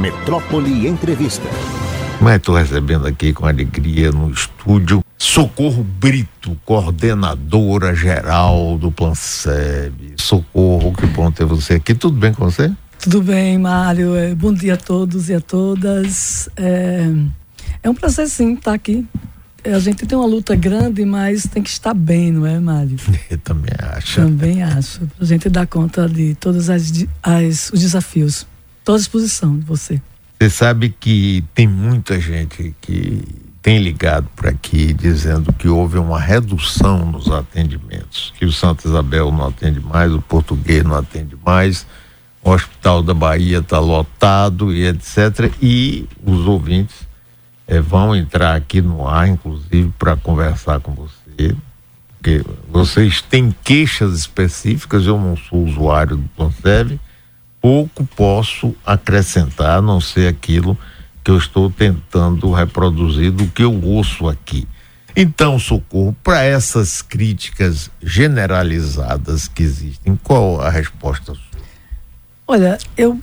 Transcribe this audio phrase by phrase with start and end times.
[0.00, 1.46] Metrópole Entrevista.
[2.22, 10.14] Mas estou recebendo aqui com alegria no estúdio Socorro Brito, coordenadora geral do Planseb.
[10.16, 11.94] Socorro, que bom ter você aqui.
[11.94, 12.72] Tudo bem com você?
[12.98, 14.16] Tudo bem, Mário.
[14.16, 16.48] É, bom dia a todos e a todas.
[16.56, 17.06] É,
[17.82, 19.06] é um prazer sim estar aqui.
[19.62, 22.96] A gente tem uma luta grande, mas tem que estar bem, não é, Mário?
[23.28, 24.22] Eu também acho.
[24.22, 25.02] Também acho.
[25.20, 26.90] A gente dar conta de todos as,
[27.22, 28.46] as, os desafios.
[28.80, 30.00] Estou à disposição de você.
[30.40, 33.22] Você sabe que tem muita gente que
[33.62, 39.30] tem ligado por aqui dizendo que houve uma redução nos atendimentos, que o Santa Isabel
[39.30, 41.86] não atende mais, o português não atende mais,
[42.42, 45.52] o Hospital da Bahia está lotado e etc.
[45.60, 46.96] E os ouvintes
[47.68, 51.54] eh, vão entrar aqui no ar, inclusive, para conversar com você,
[52.16, 56.98] porque vocês têm queixas específicas, eu não sou usuário do Planserve,
[57.60, 60.78] pouco posso acrescentar, a não ser aquilo
[61.22, 64.66] que eu estou tentando reproduzir do que eu ouço aqui.
[65.14, 71.60] Então, socorro, para essas críticas generalizadas que existem, qual a resposta sua?
[72.46, 73.18] Olha, eu,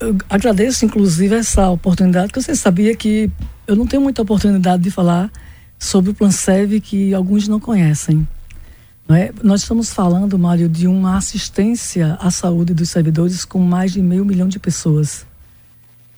[0.00, 3.30] eu agradeço inclusive essa oportunidade, porque você sabia que
[3.66, 5.30] eu não tenho muita oportunidade de falar
[5.78, 8.26] sobre o Plansev que alguns não conhecem.
[9.08, 9.32] É?
[9.42, 14.24] Nós estamos falando, Mário, de uma assistência à saúde dos servidores com mais de meio
[14.24, 15.26] milhão de pessoas.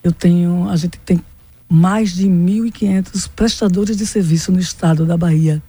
[0.05, 1.20] Eu tenho, a gente tem
[1.69, 5.61] mais de 1.500 prestadores de serviço no estado da Bahia.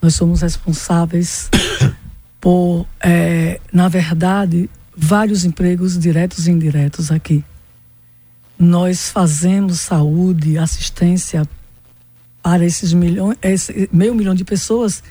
[0.00, 1.50] Nós somos responsáveis
[2.40, 7.44] por, é, na verdade, vários empregos diretos e indiretos aqui.
[8.58, 11.46] Nós fazemos saúde, assistência
[12.42, 15.02] para esses milhões, esse meio milhão de pessoas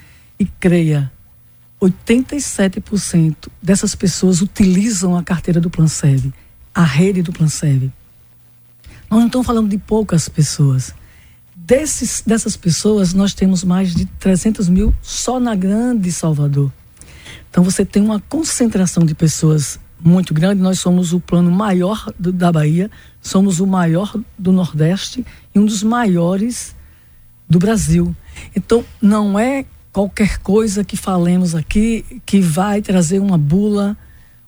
[0.43, 1.09] e creia,
[1.81, 6.33] 87% dessas pessoas utilizam a carteira do Plansev,
[6.75, 7.89] a rede do Plansev.
[9.09, 10.93] Nós não estamos falando de poucas pessoas.
[11.55, 16.69] Desses, dessas pessoas, nós temos mais de 300 mil só na Grande Salvador.
[17.49, 20.61] Então, você tem uma concentração de pessoas muito grande.
[20.61, 22.91] Nós somos o plano maior do, da Bahia,
[23.21, 25.25] somos o maior do Nordeste
[25.55, 26.75] e um dos maiores
[27.49, 28.13] do Brasil.
[28.53, 33.95] Então, não é qualquer coisa que falemos aqui que vai trazer uma bula,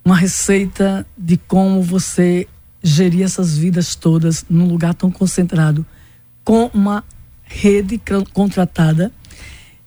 [0.04, 2.48] uma receita de como você
[2.82, 5.86] gerir essas vidas todas num lugar tão concentrado,
[6.44, 7.04] com uma
[7.44, 8.02] rede
[8.34, 9.12] contratada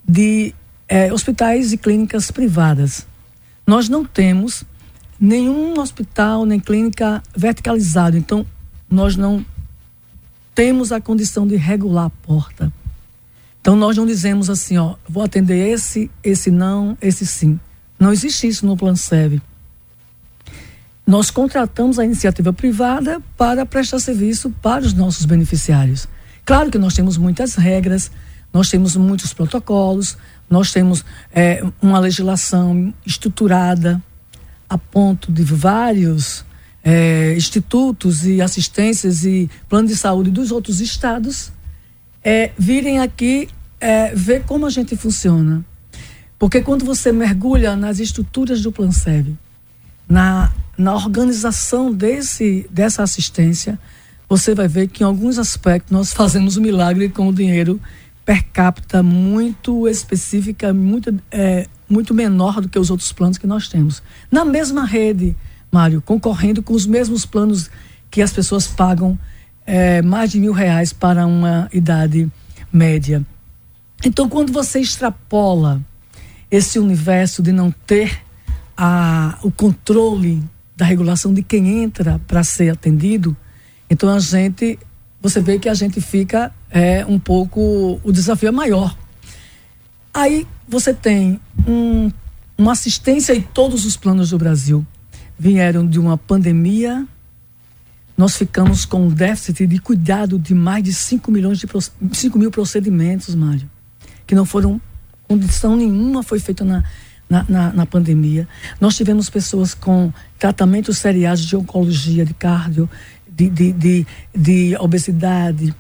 [0.09, 0.55] de
[0.89, 3.07] é, hospitais e clínicas privadas.
[3.67, 4.65] Nós não temos
[5.21, 8.47] nenhum hospital nem clínica verticalizado, então
[8.89, 9.45] nós não
[10.55, 12.73] temos a condição de regular a porta.
[13.69, 17.61] Então nós não dizemos assim, ó, vou atender esse, esse não, esse sim.
[18.01, 19.43] Não existe isso no Plano Serve.
[21.07, 26.09] Nós contratamos a iniciativa privada para prestar serviço para os nossos beneficiários.
[26.47, 28.11] Claro que nós temos muitas regras,
[28.55, 30.17] nós temos muitos protocolos,
[30.49, 34.03] nós temos é, uma legislação estruturada
[34.67, 36.43] a ponto de vários
[36.83, 41.53] é, institutos e assistências e plano de saúde dos outros estados
[42.25, 43.49] é, virem aqui
[43.81, 45.65] é, ver como a gente funciona.
[46.39, 49.37] Porque quando você mergulha nas estruturas do Plansev,
[50.09, 53.79] na, na organização desse, dessa assistência,
[54.29, 57.81] você vai ver que em alguns aspectos nós fazemos um milagre com o dinheiro
[58.25, 63.69] per capita muito específica, muito, é, muito menor do que os outros planos que nós
[63.69, 64.03] temos.
[64.31, 65.35] Na mesma rede,
[65.73, 67.71] Mário, concorrendo com os mesmos planos
[68.11, 69.19] que as pessoas pagam
[69.67, 72.31] é, mais de mil reais para uma idade
[72.73, 73.25] média.
[74.05, 75.81] Então, quando você extrapola
[76.51, 78.23] esse universo de não ter
[78.77, 80.43] a, o controle
[80.77, 83.37] da regulação de quem entra para ser atendido,
[83.91, 84.79] então a gente,
[85.21, 88.97] você vê que a gente fica é, um pouco, o desafio é maior.
[90.15, 92.11] Aí você tem um,
[92.57, 94.87] uma assistência em todos os planos do Brasil.
[95.39, 97.07] Vieram de uma pandemia
[98.19, 101.69] nós ficamos com um déficit de cuidado de mais de 5 milhões de
[102.13, 103.71] 5 mil procedimentos, Mário,
[104.29, 104.81] que não foram
[105.27, 106.85] condição nenhuma foi feita na,
[107.29, 108.47] na, na, na, pandemia.
[108.79, 112.89] Nós tivemos pessoas com tratamentos seriados de oncologia, de cardio,
[113.27, 115.75] de, de, de, de obesidade,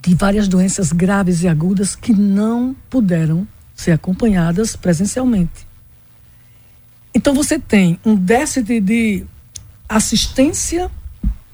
[0.00, 5.66] de várias doenças graves e agudas que não puderam ser acompanhadas presencialmente.
[7.12, 9.24] Então você tem um déficit de
[9.88, 10.88] assistência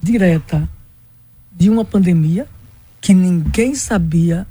[0.03, 0.69] direta
[1.51, 2.47] de uma pandemia
[3.01, 4.47] que ninguém sabia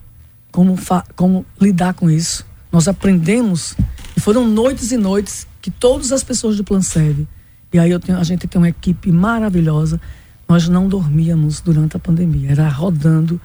[0.54, 0.78] como,
[1.16, 2.46] como lidar com isso.
[2.72, 3.76] Nós aprendemos
[4.16, 7.28] e foram noites e noites que todas as pessoas do Plan Sede,
[7.74, 10.00] e aí tenho, a gente tem uma equipe maravilhosa,
[10.48, 12.52] nós não dormíamos durante a pandemia.
[12.52, 13.42] Era rodando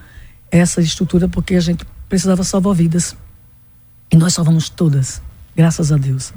[0.50, 3.16] essa estrutura porque a gente precisava salvar vidas.
[4.10, 5.22] E nós salvamos todas,
[5.56, 6.32] graças a Deus.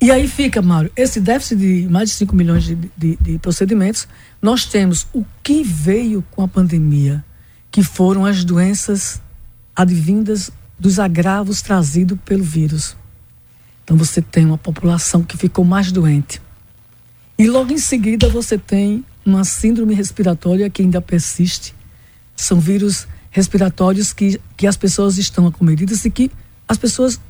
[0.00, 4.08] E aí fica, Mário, esse déficit de mais de 5 milhões de, de, de, procedimentos,
[4.40, 7.22] nós temos o que veio com a pandemia,
[7.70, 9.20] que foram as doenças
[9.80, 12.96] advindas dos agravos trazidos pelo vírus.
[13.82, 16.40] Então você tem uma população que ficou mais doente.
[17.38, 21.74] E logo em seguida você tem uma síndrome respiratória que ainda persiste.
[22.36, 26.30] São vírus respiratórios que, que as pessoas estão acometidas e que
[26.68, 27.20] as pessoas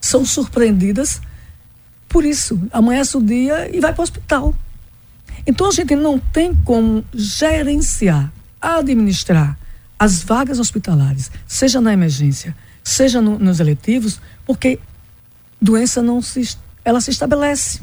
[0.00, 1.20] são surpreendidas
[2.08, 2.60] por isso.
[2.72, 4.54] Amanhece o dia e vai para o hospital.
[5.46, 9.58] Então a gente não tem como gerenciar, administrar
[10.02, 14.80] as vagas hospitalares, seja na emergência, seja no, nos eletivos, porque
[15.60, 17.80] doença não se, ela se estabelece.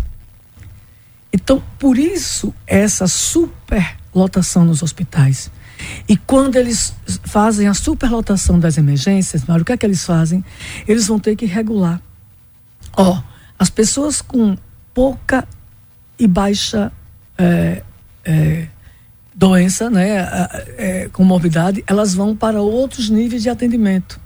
[1.32, 5.50] Então, por isso, essa superlotação nos hospitais.
[6.10, 6.94] E quando eles
[7.24, 10.44] fazem a superlotação das emergências, o que é que eles fazem?
[10.86, 12.02] Eles vão ter que regular.
[12.98, 13.24] Ó, oh,
[13.58, 14.58] as pessoas com
[14.94, 15.48] pouca
[16.20, 16.92] e baixa
[17.38, 17.82] é,
[18.26, 18.68] é,
[19.40, 20.28] doença, né,
[20.78, 24.20] é, morbidade, elas vão para outros níveis de atendimento.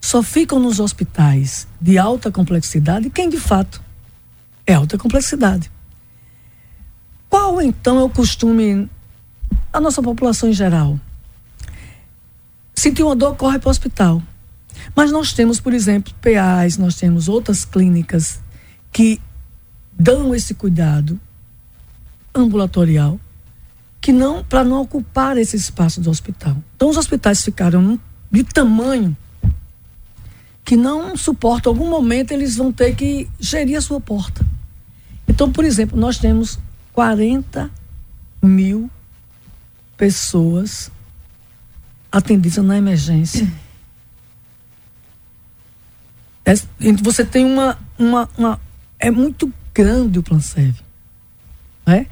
[0.00, 3.82] Só ficam nos hospitais de alta complexidade quem de fato
[4.64, 5.68] é alta complexidade.
[7.28, 8.88] Qual então é o costume
[9.72, 11.00] a nossa população em geral?
[12.76, 14.22] Sentir uma dor, corre para o hospital.
[14.94, 18.40] Mas nós temos, por exemplo, PAs, nós temos outras clínicas
[18.92, 19.20] que
[19.92, 21.18] dão esse cuidado
[22.32, 23.18] ambulatorial
[24.04, 26.54] que não para não ocupar esse espaço do hospital.
[26.76, 27.98] Então os hospitais ficaram
[28.30, 29.16] de tamanho
[30.62, 34.44] que não suportam algum momento eles vão ter que gerir a sua porta.
[35.26, 36.58] Então, por exemplo, nós temos
[36.92, 37.70] 40
[38.42, 38.90] mil
[39.96, 40.90] pessoas
[42.12, 43.50] atendidas na emergência.
[46.44, 46.52] É,
[47.02, 48.60] você tem uma, uma, uma,
[48.98, 50.82] É muito grande o Plan Serve.
[51.86, 52.06] Né?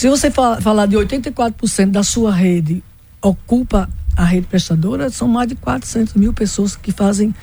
[0.00, 2.82] Se você falar de 84% da sua rede
[3.20, 3.86] ocupa
[4.16, 7.34] a rede prestadora, são mais de 400 mil pessoas que fazem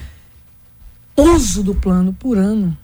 [1.16, 2.76] uso do plano por ano.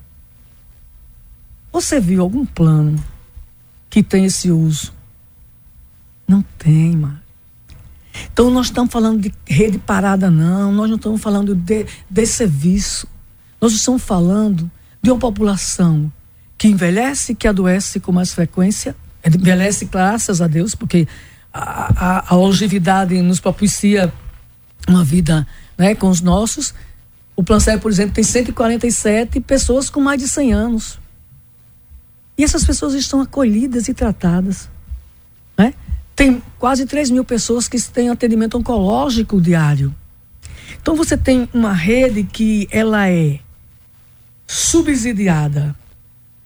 [1.72, 3.04] Você viu algum plano
[3.90, 4.94] que tem esse uso.
[6.28, 7.20] Não tem, mano.
[8.32, 10.72] Então nós estamos falando de rede parada, não.
[10.72, 13.08] Nós não estamos falando de, de serviço.
[13.60, 14.70] Nós estamos falando
[15.02, 16.14] de uma população
[16.60, 18.96] que envelhece, que adoece com mais frequência.
[19.26, 21.08] Envelhece, graças a Deus, porque
[21.54, 24.12] a, a, a longevidade nos propicia
[24.88, 25.48] uma vida
[25.78, 26.74] né, com os nossos.
[27.36, 31.00] O Plan por exemplo, tem 147 pessoas com mais de 100 anos.
[32.38, 34.70] E essas pessoas estão acolhidas e tratadas.
[35.58, 35.74] Né?
[36.16, 39.94] Tem quase 3 mil pessoas que têm atendimento oncológico diário.
[40.82, 43.40] Então você tem uma rede que ela é
[44.46, 45.76] subsidiada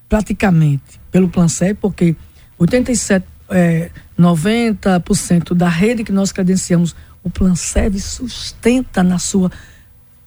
[0.08, 2.16] praticamente pelo Plancep, porque
[2.58, 3.90] 87, é,
[4.20, 9.52] 90% da rede que nós credenciamos, o Plancep sustenta na sua,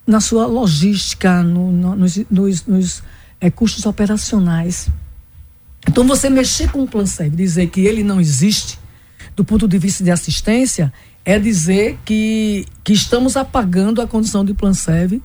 [0.06, 3.02] na sua logística, no, no, nos, nos, nos
[3.40, 4.88] é, custos operacionais.
[5.88, 8.78] Então, você mexer com o Plan Serve, dizer que ele não existe,
[9.34, 10.92] do ponto de vista de assistência,
[11.24, 15.22] é dizer que, que estamos apagando a condição de Plan Serve,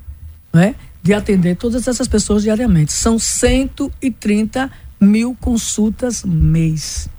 [0.54, 2.94] né, de atender todas essas pessoas diariamente.
[2.94, 7.10] São 130 mil consultas mês.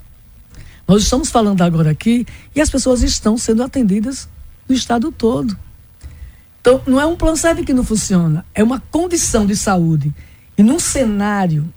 [0.86, 4.28] Nós estamos falando agora aqui e as pessoas estão sendo atendidas
[4.68, 5.56] no estado todo.
[6.60, 10.12] Então, não é um plano serve que não funciona, é uma condição de saúde.
[10.58, 11.72] E num cenário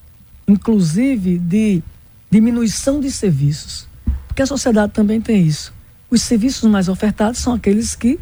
[0.50, 1.82] inclusive de
[2.30, 3.88] diminuição de serviços.
[4.28, 5.74] Porque a sociedade também tem isso.
[6.10, 8.20] Os serviços mais ofertados são aqueles que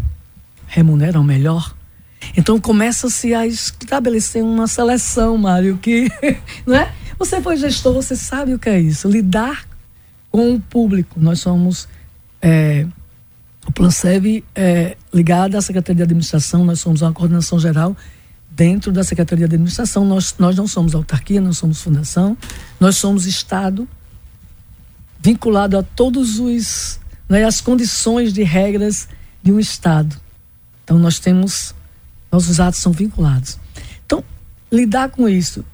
[0.67, 1.75] remuneram melhor.
[2.35, 6.11] Então começa-se a estabelecer uma seleção, Mário, que,
[6.65, 6.91] não é?
[7.17, 9.65] Você foi gestor, você sabe o que é isso, lidar
[10.31, 11.19] com o público.
[11.19, 11.87] Nós somos
[12.41, 12.85] é,
[13.67, 17.95] o Plansev é ligado à Secretaria de Administração, nós somos uma coordenação geral
[18.49, 20.05] dentro da Secretaria de Administração.
[20.05, 22.37] Nós, nós não somos autarquia, não somos fundação,
[22.79, 23.87] nós somos Estado
[25.19, 29.09] vinculado a todos os né, as condições de regras
[29.43, 30.15] de um Estado.
[30.83, 31.75] Então nós temos
[32.31, 33.59] nossos atos são vinculados.
[34.05, 34.23] Então
[34.71, 35.65] lidar com isso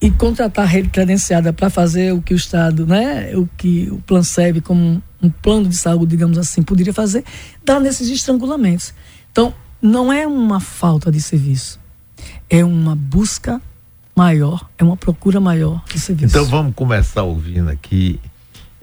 [0.00, 3.98] e contratar a rede credenciada para fazer o que o Estado, né, o que o
[3.98, 7.24] Plan serve como um, um plano de saúde, digamos assim, poderia fazer,
[7.64, 8.94] dá nesses estrangulamentos.
[9.32, 9.52] Então
[9.82, 11.80] não é uma falta de serviço
[12.48, 13.60] é uma busca
[14.16, 16.36] maior, é uma procura maior de serviço.
[16.36, 18.18] Então vamos começar ouvindo aqui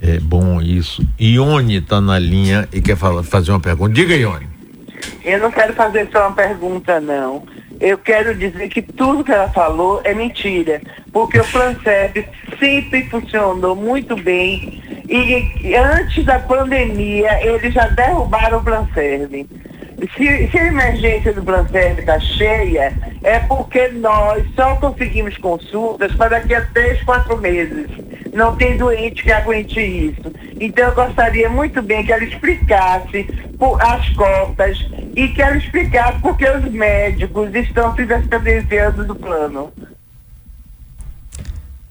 [0.02, 1.08] É bom isso.
[1.20, 3.94] Ione está na linha e quer falar, fazer uma pergunta.
[3.94, 4.46] Diga, Ione.
[5.24, 7.44] Eu não quero fazer só uma pergunta, não.
[7.80, 10.82] Eu quero dizer que tudo que ela falou é mentira,
[11.16, 12.28] porque o Planceb
[12.60, 19.48] sempre funcionou muito bem e antes da pandemia eles já derrubaram o Planceb.
[20.18, 22.94] Se, se, a emergência do Planterme está cheia,
[23.24, 27.88] é porque nós só conseguimos consultas para daqui a três, quatro meses.
[28.34, 30.34] Não tem doente que aguente isso.
[30.60, 33.26] Então eu gostaria muito bem que ela explicasse
[33.80, 39.72] as cotas e que ela explicasse porque os médicos estão se descredenciando do plano.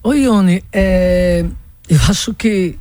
[0.06, 1.46] Oi, Ione, é,
[1.88, 2.78] eu acho que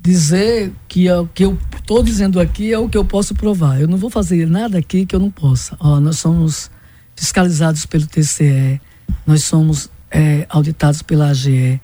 [0.00, 3.78] dizer que é o que eu estou dizendo aqui é o que eu posso provar.
[3.78, 5.76] Eu não vou fazer nada aqui que eu não possa.
[5.78, 6.70] Ó, nós somos
[7.14, 8.80] fiscalizados pelo TCE,
[9.26, 11.78] nós somos é, auditados pela AGE.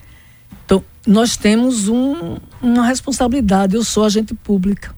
[0.65, 3.75] Então, nós temos um, uma responsabilidade.
[3.75, 4.91] Eu sou agente pública.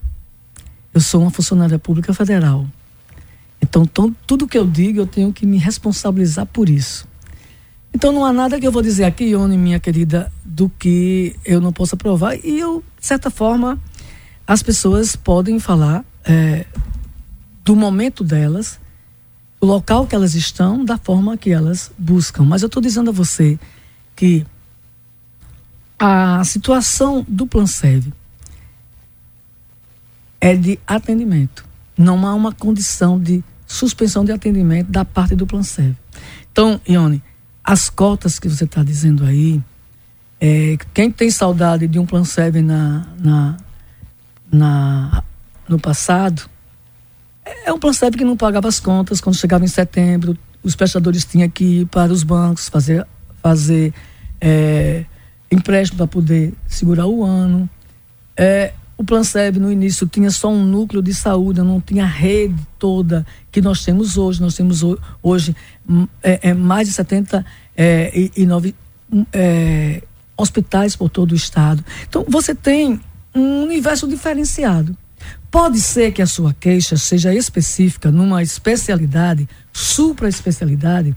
[0.93, 2.65] Eu sou uma funcionária pública federal.
[3.61, 3.85] Então,
[4.25, 7.11] tudo que eu digo, eu tenho que me responsabilizar por isso.
[7.93, 11.61] Então não há nada que eu vou dizer aqui, Ione, minha querida, do que eu
[11.61, 12.35] não possa provar.
[12.43, 13.79] E eu, de certa forma,
[14.47, 16.65] as pessoas podem falar é,
[17.63, 18.79] do momento delas,
[19.61, 22.43] do local que elas estão, da forma que elas buscam.
[22.43, 23.59] Mas eu estou dizendo a você
[24.15, 24.45] que
[25.97, 28.11] a situação do Plansev
[30.41, 31.63] é de atendimento.
[31.97, 35.95] Não há uma condição de suspensão de atendimento da parte do Plansev.
[36.51, 37.23] Então, Ione,
[37.63, 39.61] as cotas que você está dizendo aí,
[40.39, 43.57] é, quem tem saudade de um Plan 7 na, na,
[44.51, 45.23] na,
[45.69, 46.49] no passado,
[47.65, 51.23] é um Plan 7 que não pagava as contas quando chegava em setembro, os prestadores
[51.23, 53.05] tinham que ir para os bancos fazer,
[53.41, 53.93] fazer
[54.41, 55.05] é,
[55.51, 57.69] empréstimo para poder segurar o ano.
[58.35, 62.07] É, o Plan SEB no início tinha só um núcleo de saúde, não tinha a
[62.07, 64.41] rede toda que nós temos hoje.
[64.41, 64.81] Nós temos
[65.21, 65.53] hoje
[65.87, 67.45] hum, é, é mais de 79
[67.75, 68.73] é, e nove,
[69.11, 70.01] hum, é,
[70.37, 71.83] hospitais por todo o estado.
[72.07, 73.01] Então você tem
[73.35, 74.95] um universo diferenciado.
[75.51, 81.13] Pode ser que a sua queixa seja específica numa especialidade, supra-especialidade,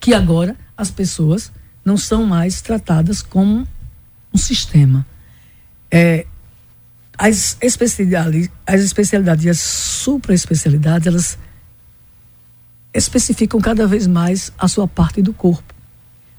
[0.00, 1.52] que agora as pessoas
[1.84, 3.64] não são mais tratadas como
[4.34, 5.06] um sistema.
[5.88, 6.26] É,
[7.16, 11.38] as especialidades, as especialidades e as supra-especialidades, elas
[12.92, 15.74] especificam cada vez mais a sua parte do corpo.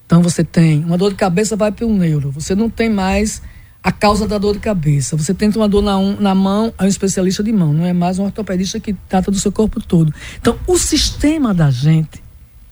[0.05, 2.31] Então você tem uma dor de cabeça, vai para o neuro.
[2.31, 3.41] Você não tem mais
[3.81, 5.15] a causa da dor de cabeça.
[5.15, 7.93] Você tem uma dor na, um, na mão, é um especialista de mão, não é
[7.93, 10.13] mais um ortopedista que trata do seu corpo todo.
[10.39, 12.23] Então, o sistema da gente,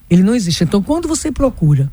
[0.10, 0.64] ele não existe.
[0.64, 1.92] Então, quando você procura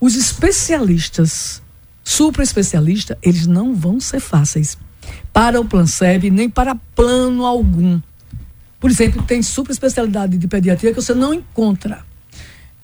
[0.00, 1.62] os especialistas,
[2.02, 4.78] supra especialistas, eles não vão ser fáceis
[5.32, 8.00] para o Planseb, nem para plano algum.
[8.80, 12.04] Por exemplo, tem super especialidade de pediatria que você não encontra.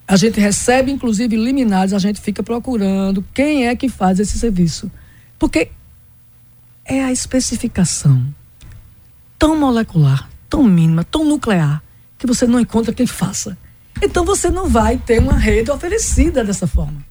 [0.06, 4.90] A gente recebe, inclusive, liminares, a gente fica procurando quem é que faz esse serviço.
[5.38, 5.70] Porque
[6.84, 8.22] é a especificação
[9.38, 11.82] tão molecular, tão mínima, tão nuclear,
[12.18, 13.58] que você não encontra quem faça.
[14.00, 17.01] Então você não vai ter uma rede oferecida dessa forma.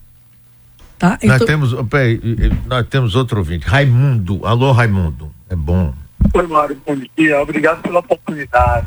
[1.02, 1.18] Tá?
[1.20, 1.30] Então...
[1.30, 2.22] Nós, temos, peraí,
[2.68, 4.46] nós temos outro ouvinte, Raimundo.
[4.46, 5.32] Alô, Raimundo.
[5.50, 5.92] É bom.
[6.32, 7.42] Oi, Mário, bom dia.
[7.42, 8.86] Obrigado pela oportunidade.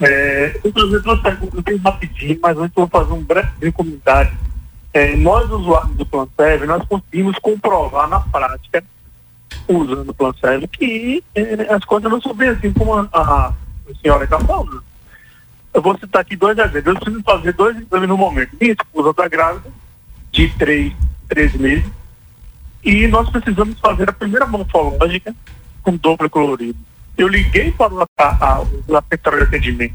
[0.00, 3.72] É, eu vou fazer duas perguntas bem rapidinho, mas antes eu vou fazer um breve
[3.72, 4.32] comentário.
[4.94, 8.82] É, nós, usuários do PlanServe, nós conseguimos comprovar na prática,
[9.68, 13.54] usando o PlanServe, que é, as coisas não são bem assim como a, a, a
[14.00, 14.82] senhora está falando.
[15.74, 16.86] Eu vou citar aqui dois exemplos.
[16.86, 18.56] Eu preciso fazer dois exames no momento.
[18.58, 19.81] Minha esposa está grávida
[20.32, 20.92] de três,
[21.28, 21.88] três meses.
[22.82, 25.34] E nós precisamos fazer a primeira morfológica
[25.82, 26.78] com dobro colorido.
[27.16, 29.94] Eu liguei para o, a, a, a de atendimento.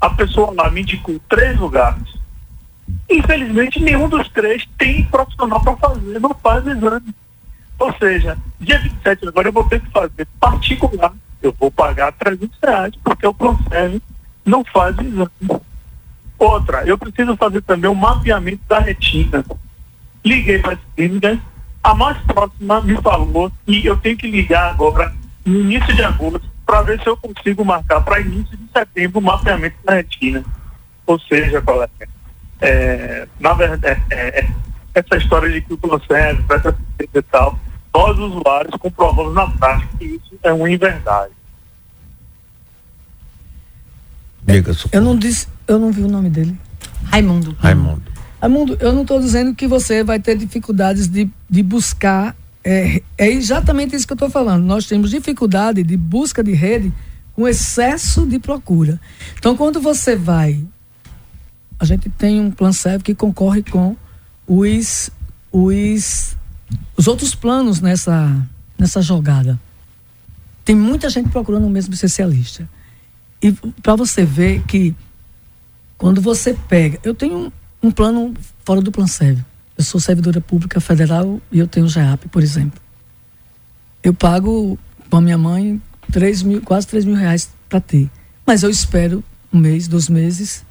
[0.00, 2.14] A pessoa lá me indicou três lugares.
[3.10, 7.14] Infelizmente, nenhum dos três tem profissional para fazer, não faz exame.
[7.78, 11.12] Ou seja, dia 27 agora eu vou ter que fazer particular.
[11.42, 14.00] Eu vou pagar 300 reais, porque o Conserve
[14.44, 15.30] não faz exame.
[16.38, 19.44] Outra, eu preciso fazer também o um mapeamento da retina.
[20.24, 21.38] Liguei para as clínicas,
[21.82, 25.14] a mais próxima me falou que eu tenho que ligar agora,
[25.44, 29.22] no início de agosto, para ver se eu consigo marcar para início de setembro o
[29.22, 30.44] mapeamento da retina.
[31.06, 32.08] Ou seja, colega,
[32.60, 34.48] é, na verdade, é, é,
[34.94, 37.58] essa história de que o processo, essa e tal,
[37.94, 41.32] nós usuários comprovamos na prática que isso é uma inverdade.
[44.92, 46.56] eu não disse, eu não vi o nome dele.
[47.04, 47.56] Raimundo.
[47.58, 48.02] Raimundo.
[48.40, 52.36] Raimundo, eu não estou dizendo que você vai ter dificuldades de, de buscar.
[52.62, 54.64] É, é exatamente isso que eu estou falando.
[54.64, 56.92] Nós temos dificuldade de busca de rede
[57.34, 59.00] com excesso de procura.
[59.38, 60.64] Então, quando você vai.
[61.78, 63.94] A gente tem um plano serve que concorre com
[64.46, 65.10] os,
[65.52, 66.36] os,
[66.96, 68.46] os outros planos nessa,
[68.78, 69.60] nessa jogada.
[70.64, 72.68] Tem muita gente procurando o mesmo especialista.
[73.42, 74.94] E para você ver que
[75.98, 76.98] quando você pega.
[77.02, 78.34] Eu tenho um, um plano
[78.64, 79.44] fora do plano serve.
[79.76, 82.80] Eu sou servidora pública federal e eu tenho o GEAP, por exemplo.
[84.02, 84.78] Eu pago
[85.10, 85.80] com a minha mãe
[86.12, 88.10] 3 mil, quase 3 mil reais para ter.
[88.46, 89.22] Mas eu espero
[89.52, 90.64] um mês, dois meses,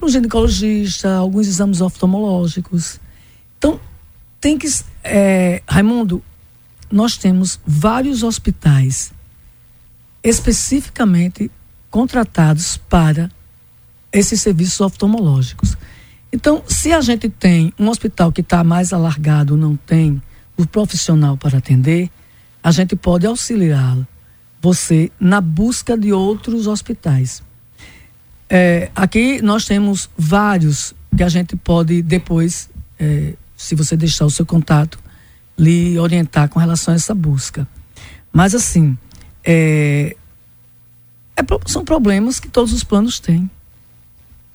[0.00, 3.00] um ginecologista, alguns exames oftalmológicos.
[3.58, 3.80] Então,
[4.40, 4.68] tem que.
[5.02, 6.22] É, Raimundo,
[6.90, 9.12] nós temos vários hospitais
[10.22, 11.50] especificamente
[11.90, 13.30] contratados para
[14.12, 15.76] esses serviços oftalmológicos.
[16.32, 20.22] Então, se a gente tem um hospital que está mais alargado, não tem
[20.56, 22.10] o profissional para atender,
[22.62, 24.06] a gente pode auxiliá-lo,
[24.60, 27.42] você, na busca de outros hospitais.
[28.50, 34.30] É, aqui nós temos vários que a gente pode depois, é, se você deixar o
[34.30, 34.98] seu contato,
[35.58, 37.66] lhe orientar com relação a essa busca.
[38.32, 38.96] Mas assim,
[39.44, 40.16] é,
[41.36, 43.50] é são problemas que todos os planos têm.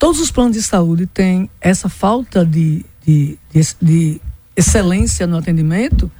[0.04, 4.20] Todos os planos de saúde têm essa falta de, de, de, de
[4.54, 6.12] excelência no atendimento.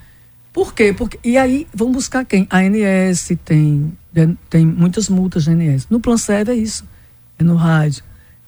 [0.55, 0.95] Por quê?
[0.95, 2.47] Porque, e aí vão buscar quem?
[2.49, 3.93] A ANS tem,
[4.49, 5.87] tem muitas multas na ANS.
[5.91, 6.87] No Plan Serve é isso.
[7.39, 8.03] É no rádio,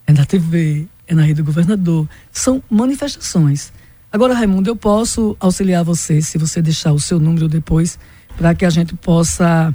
[0.06, 2.08] é na TV, é na rede do governador.
[2.32, 3.74] São manifestações.
[4.10, 7.98] Agora, Raimundo, eu posso auxiliar você, se você deixar o seu número depois,
[8.38, 9.74] para que a gente possa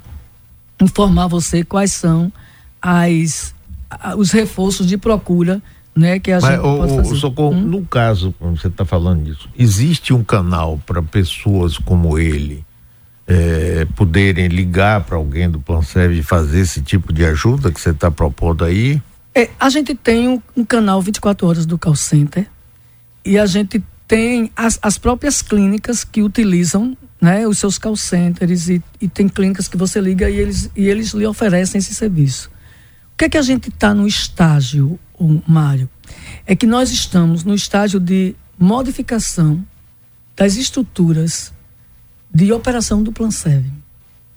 [0.81, 2.33] informar você quais são
[2.81, 3.53] as,
[4.17, 5.61] os reforços de procura
[5.95, 7.01] né, que a Mas, gente o.
[7.01, 7.61] O Socorro, hum?
[7.61, 12.63] no caso, como você está falando disso, existe um canal para pessoas como ele
[13.27, 17.91] é, poderem ligar para alguém do Plan e fazer esse tipo de ajuda que você
[17.91, 19.01] está propondo aí?
[19.33, 22.47] É, a gente tem um, um, canal 24 horas do call center
[23.23, 28.67] e a gente tem as, as próprias clínicas que utilizam né, os seus call centers
[28.67, 32.49] e, e tem clínicas que você liga e eles, e eles lhe oferecem esse serviço.
[33.21, 34.99] Que é que a gente está no estágio,
[35.47, 35.87] Mário?
[36.43, 39.63] É que nós estamos no estágio de modificação
[40.35, 41.53] das estruturas
[42.33, 43.71] de operação do Plan Serve.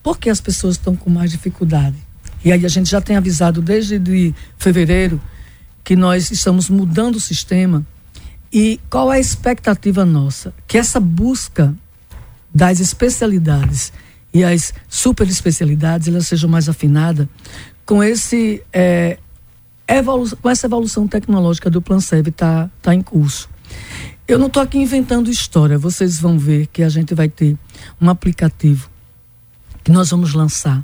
[0.03, 1.97] Por que as pessoas estão com mais dificuldade?
[2.44, 5.18] E aí a gente já tem avisado desde de fevereiro
[5.83, 7.87] que nós estamos mudando o sistema
[8.53, 10.53] e qual é a expectativa nossa?
[10.68, 11.75] Que essa busca
[12.55, 13.94] das especialidades
[14.35, 17.27] e as super especialidades elas sejam mais afinadas
[17.85, 19.18] com esse é,
[19.87, 23.49] evolução, com essa evolução tecnológica do Plan Serve está tá em curso.
[24.27, 25.79] Eu não estou aqui inventando história.
[25.79, 27.57] Vocês vão ver que a gente vai ter
[28.01, 28.88] um aplicativo
[29.83, 30.83] que nós vamos lançar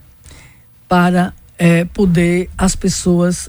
[0.87, 3.49] para é, poder as pessoas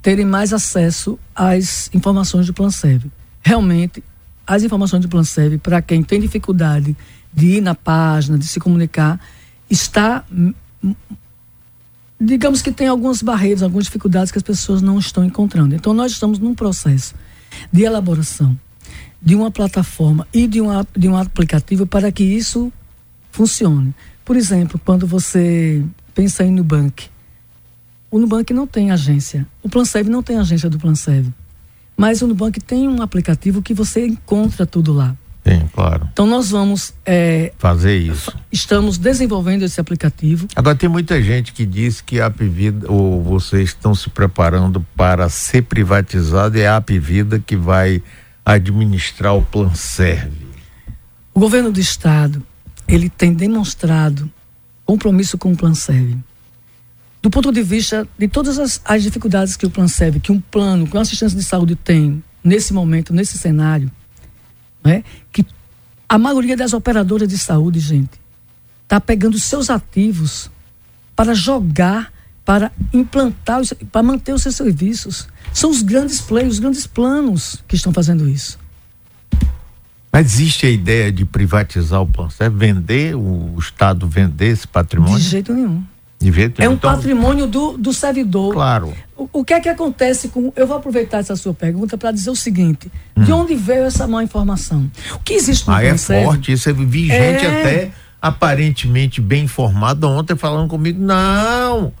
[0.00, 3.10] terem mais acesso às informações do Plan Serve
[3.44, 4.02] realmente
[4.46, 6.96] as informações do plano serve para quem tem dificuldade
[7.32, 9.20] de ir na página, de se comunicar,
[9.68, 10.24] está
[12.20, 15.74] digamos que tem algumas barreiras, algumas dificuldades que as pessoas não estão encontrando.
[15.74, 17.14] Então nós estamos num processo
[17.72, 18.58] de elaboração
[19.20, 22.72] de uma plataforma e de, uma, de um aplicativo para que isso
[23.32, 23.94] funcione.
[24.24, 27.08] Por exemplo, quando você pensa em Nubank,
[28.10, 31.32] o Nubank não tem agência, o Planserve não tem agência do Planserve.
[31.96, 35.16] Mas o Nubank tem um aplicativo que você encontra tudo lá.
[35.46, 36.08] Sim, claro.
[36.12, 38.34] Então nós vamos é, fazer isso.
[38.50, 40.48] Estamos desenvolvendo esse aplicativo.
[40.56, 45.28] Agora tem muita gente que diz que a Apvida ou vocês estão se preparando para
[45.28, 48.02] ser privatizado e é a Apvida que vai
[48.44, 50.46] administrar o Plan Serve.
[51.34, 52.42] O governo do estado
[52.88, 54.30] ele tem demonstrado
[54.86, 56.18] compromisso com o Plan Serve
[57.24, 60.38] do ponto de vista de todas as, as dificuldades que o plano serve, que um
[60.38, 63.90] plano, que uma assistência de saúde tem nesse momento, nesse cenário,
[64.84, 65.02] né?
[65.32, 65.44] que
[66.08, 68.20] a maioria das operadoras de saúde, gente,
[68.82, 70.50] está pegando seus ativos
[71.16, 72.12] para jogar,
[72.44, 75.26] para implantar, para manter os seus serviços.
[75.52, 78.58] São os grandes players, os grandes planos que estão fazendo isso.
[80.12, 85.18] Mas existe a ideia de privatizar o plano, vender, o Estado vender esse patrimônio?
[85.18, 85.82] De jeito nenhum.
[86.62, 88.54] É um então, patrimônio do, do servidor.
[88.54, 88.94] Claro.
[89.16, 90.52] O, o, que é que acontece com.
[90.56, 93.24] Eu vou aproveitar essa sua pergunta para dizer o seguinte: hum.
[93.24, 94.90] de onde veio essa má informação?
[95.14, 97.60] O que existe no Ah, é forte, isso é vigente é...
[97.60, 101.92] até aparentemente bem informado ontem falando comigo, não.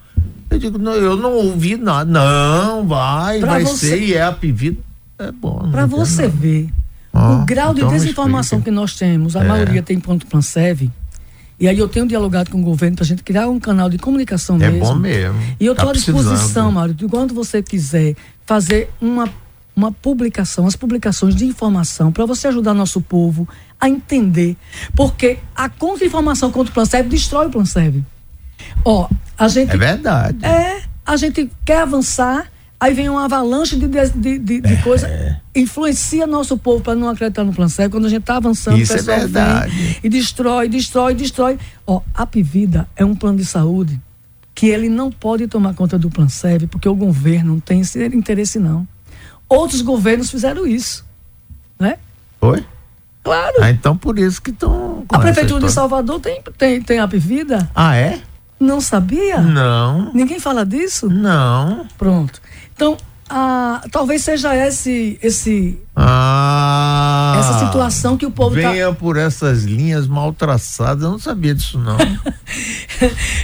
[0.48, 2.10] Eu digo, não, eu não ouvi nada.
[2.10, 3.88] Não, vai, pra vai você...
[3.88, 4.78] ser e é a pedido.
[5.18, 5.68] É bom.
[5.70, 6.70] Para você ver
[7.12, 9.48] ah, o grau então de desinformação que nós temos, a é.
[9.48, 10.90] maioria tem ponto plan serve.
[11.58, 13.98] E aí eu tenho dialogado com o governo para a gente criar um canal de
[13.98, 14.76] comunicação é mesmo.
[14.76, 15.40] É bom mesmo.
[15.60, 19.28] E eu estou tá à disposição, Mário, de quando você quiser fazer uma,
[19.74, 23.48] uma publicação, as publicações de informação, para você ajudar nosso povo
[23.80, 24.56] a entender.
[24.96, 27.64] Porque a contra-informação contra o Plan destrói o Plan
[28.84, 29.72] Ó, a gente.
[29.72, 30.44] É verdade.
[30.44, 32.50] É, a gente quer avançar,
[32.84, 34.76] aí vem uma avalanche de, de, de, de é.
[34.82, 38.92] coisa, influencia nosso povo para não acreditar no Plan quando a gente está avançando, Isso
[38.92, 40.00] o pessoal é verdade.
[40.04, 41.58] E destrói, destrói, destrói.
[41.86, 43.98] Ó, a Pivida é um plano de saúde
[44.54, 46.26] que ele não pode tomar conta do Plan
[46.70, 48.86] porque o governo não tem esse interesse não.
[49.48, 51.04] Outros governos fizeram isso,
[51.78, 51.96] né?
[52.38, 52.64] Foi?
[53.22, 53.54] Claro.
[53.62, 55.04] Ah, então por isso que estão.
[55.08, 57.70] A prefeitura de Salvador tem, tem, tem a Pivida.
[57.74, 58.20] Ah, é?
[58.60, 59.40] Não sabia?
[59.40, 60.12] Não.
[60.14, 61.08] Ninguém fala disso?
[61.08, 61.86] Não.
[61.98, 62.40] Pronto.
[62.74, 62.96] Então,
[63.28, 68.92] ah, talvez seja esse esse ah, essa situação que o povo tá venha tá...
[68.92, 71.96] por essas linhas mal traçadas eu não sabia disso não.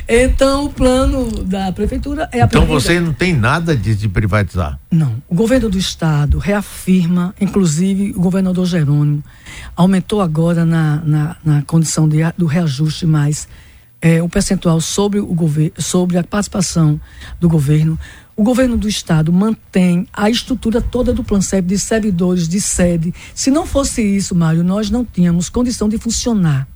[0.06, 4.78] Então o plano da prefeitura é a então você não tem nada de, de privatizar?
[4.90, 5.22] Não.
[5.28, 9.24] O governo do estado reafirma inclusive o governador Jerônimo
[9.74, 13.48] aumentou agora na, na, na condição de, do reajuste mais
[14.00, 16.98] é, o percentual sobre o governo, sobre a participação
[17.38, 17.98] do governo.
[18.40, 23.12] O governo do estado mantém a estrutura toda do Planseb de servidores, de sede.
[23.34, 26.66] Se não fosse isso, Mário, nós não tínhamos condição de funcionar.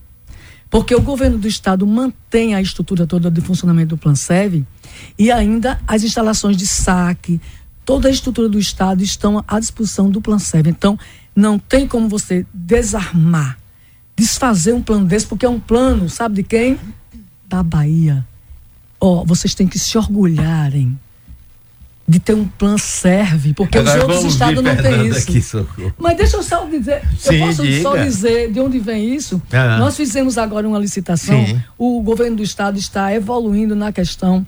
[0.69, 4.63] Porque o governo do estado mantém a estrutura toda de funcionamento do Planseb
[5.19, 7.41] e ainda as instalações de saque,
[7.83, 10.69] toda a estrutura do estado estão à disposição do Planseb.
[10.69, 10.99] Então,
[11.35, 13.59] não tem como você desarmar,
[14.15, 16.79] desfazer um plano desse, porque é um plano, sabe de quem?
[17.49, 18.23] da Bahia,
[19.01, 20.99] ó, oh, vocês têm que se orgulharem
[22.07, 25.59] de ter um plano serve, porque Agora os outros estados não têm isso.
[25.59, 27.83] Aqui, Mas deixa eu só dizer, Sim, eu posso diga.
[27.83, 29.41] só dizer de onde vem isso?
[29.51, 29.79] Ah.
[29.79, 31.63] Nós fizemos agora uma licitação, Sim.
[31.79, 34.47] o governo do estado está evoluindo na questão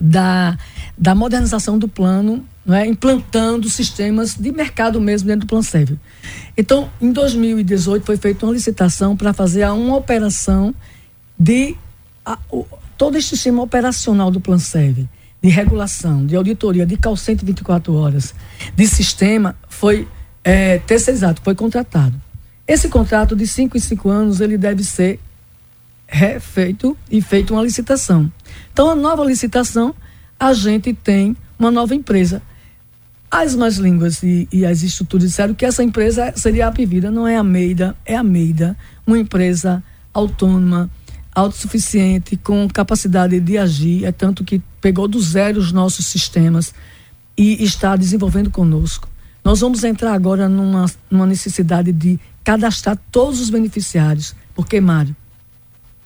[0.00, 0.58] da,
[0.98, 2.86] da modernização do plano, não é?
[2.86, 5.96] implantando sistemas de mercado mesmo dentro do plano serve.
[6.56, 10.74] Então, em 2018 foi feita uma licitação para fazer uma operação
[11.38, 11.76] de
[12.24, 15.08] a, o, todo este sistema operacional do Plan Serve,
[15.44, 18.34] de regulação, de auditoria, de call 124 horas,
[18.74, 20.08] de sistema, foi
[20.42, 22.18] é, terceirizado, foi contratado.
[22.66, 25.20] Esse contrato de 5 em 5 anos, ele deve ser
[26.06, 28.32] refeito e feito uma licitação.
[28.72, 29.94] Então, a nova licitação,
[30.40, 32.40] a gente tem uma nova empresa.
[33.30, 37.28] As mais línguas e, e, as estruturas disseram que essa empresa seria a Pivida, não
[37.28, 38.74] é a Meida, é a Meida,
[39.06, 40.88] uma empresa autônoma,
[41.34, 46.72] autossuficiente, com capacidade de agir, é tanto que pegou do zero os nossos sistemas
[47.36, 49.08] e está desenvolvendo conosco.
[49.42, 55.14] Nós vamos entrar agora numa, numa necessidade de cadastrar todos os beneficiários, porque, Mário,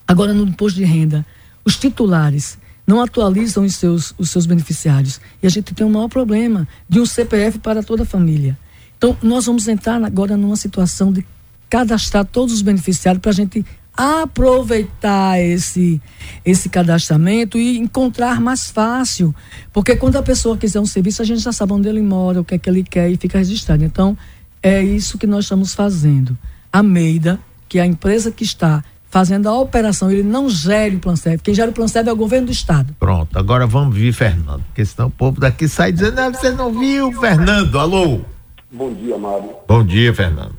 [0.07, 1.25] agora no imposto de renda,
[1.65, 5.21] os titulares não atualizam os seus, os seus beneficiários.
[5.43, 8.59] E a gente tem um maior problema de um CPF para toda a família.
[8.97, 11.25] Então, nós vamos entrar agora numa situação de
[11.69, 13.65] cadastrar todos os beneficiários para a gente
[13.99, 16.01] aproveitar esse
[16.45, 19.35] esse cadastramento e encontrar mais fácil,
[19.73, 22.45] porque quando a pessoa quiser um serviço, a gente já sabe onde ele mora, o
[22.45, 23.85] que é que ele quer e fica registrado.
[23.85, 24.17] Então,
[24.63, 26.39] é isso que nós estamos fazendo.
[26.73, 31.01] A Meida, que é a empresa que está fazendo a operação, ele não gere o
[31.01, 31.43] Plansef.
[31.43, 32.95] Quem gera o Plansef é o governo do estado.
[33.01, 36.73] Pronto, agora vamos vir Fernando, porque senão o povo daqui sai dizendo, ah, você não
[36.79, 38.21] viu, Fernando, alô?
[38.71, 39.51] Bom dia, Mário.
[39.67, 40.58] Bom dia, Fernando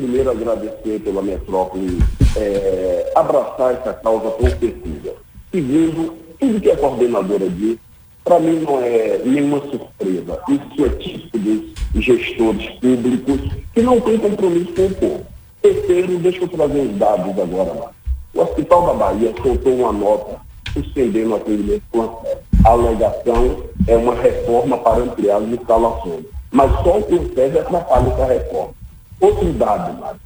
[0.00, 1.98] primeiro agradecer pela metrópole
[2.36, 5.14] é, abraçar essa causa com certeza.
[5.52, 7.78] Segundo, tudo que a coordenadora disse,
[8.24, 10.40] para mim não é nenhuma surpresa.
[10.48, 13.40] Isso é típico dos gestores públicos
[13.74, 15.26] que não têm compromisso com o povo.
[15.60, 17.90] Terceiro, deixa eu trazer os dados agora lá.
[18.32, 20.40] O Hospital da Bahia soltou uma nota
[20.72, 22.22] suspendendo o atendimento com
[22.64, 26.24] a alegação é uma reforma para ampliar as instalações.
[26.52, 28.79] Mas só o Conselho atrapalha essa reforma.
[29.20, 30.20] Outro dado, Mário.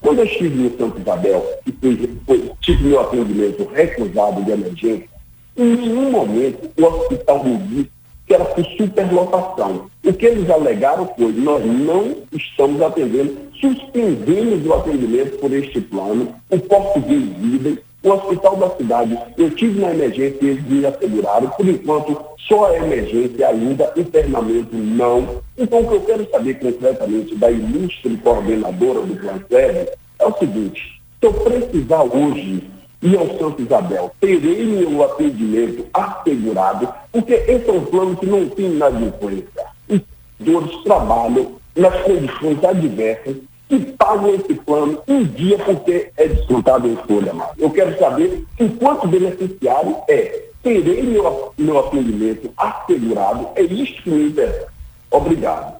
[0.00, 5.08] Quando eu estive no Santo Isabel e fui, fui, tive meu atendimento recusado de emergência,
[5.56, 7.90] em nenhum momento o hospital me disse
[8.26, 9.90] que era por superlotação.
[10.04, 16.34] O que eles alegaram foi, nós não estamos atendendo, suspendemos o atendimento por este plano,
[16.50, 21.48] o português vida o hospital da cidade, eu tive na emergência e eles me asseguraram,
[21.50, 22.16] por enquanto,
[22.48, 25.42] só a emergência ainda, internamento não.
[25.58, 31.02] Então, o que eu quero saber concretamente da ilustre coordenadora do Plan é o seguinte,
[31.20, 32.62] se eu precisar hoje
[33.02, 38.48] ir ao Santo Isabel, terei meu atendimento assegurado, porque esse é um plano que não
[38.48, 39.66] tem inadimplência.
[39.88, 43.36] Os trabalham nas condições adversas
[43.68, 47.32] que pagam esse plano um dia porque é descontado em folha.
[47.58, 54.28] Eu quero saber enquanto beneficiário é terei meu, meu atendimento assegurado, é isso que me
[54.30, 54.66] interessa.
[55.10, 55.76] Obrigado.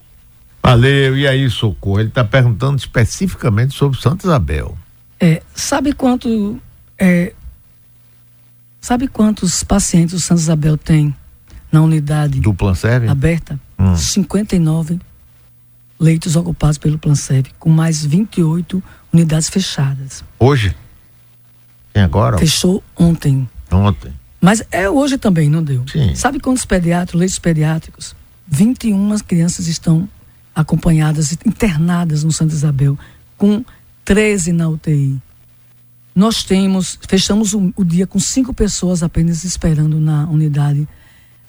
[0.62, 2.00] Valeu, e aí, Socorro?
[2.00, 4.76] Ele está perguntando especificamente sobre Santa Isabel.
[5.18, 6.60] É, sabe quanto.
[6.98, 7.32] É,
[8.80, 11.14] sabe quantos pacientes o Santa Isabel tem
[11.70, 13.08] na unidade do Plan Serve?
[13.08, 13.58] aberta?
[13.78, 13.94] Hum.
[13.94, 14.98] 59
[15.98, 18.82] leitos ocupados pelo Planserve, com mais 28
[19.12, 20.22] unidades fechadas.
[20.38, 20.74] Hoje?
[21.92, 22.38] Tem agora?
[22.38, 23.48] Fechou ontem.
[23.72, 24.12] Ontem.
[24.40, 25.84] Mas é hoje também, não deu.
[25.90, 26.14] Sim.
[26.14, 28.14] Sabe quantos pediatros, leitos pediátricos?
[28.46, 30.08] 21 crianças estão
[30.54, 32.98] acompanhadas, internadas no Santa Isabel,
[33.36, 33.64] com
[34.04, 35.20] 13 na UTI.
[36.14, 40.88] Nós temos, fechamos o, o dia com cinco pessoas apenas esperando na unidade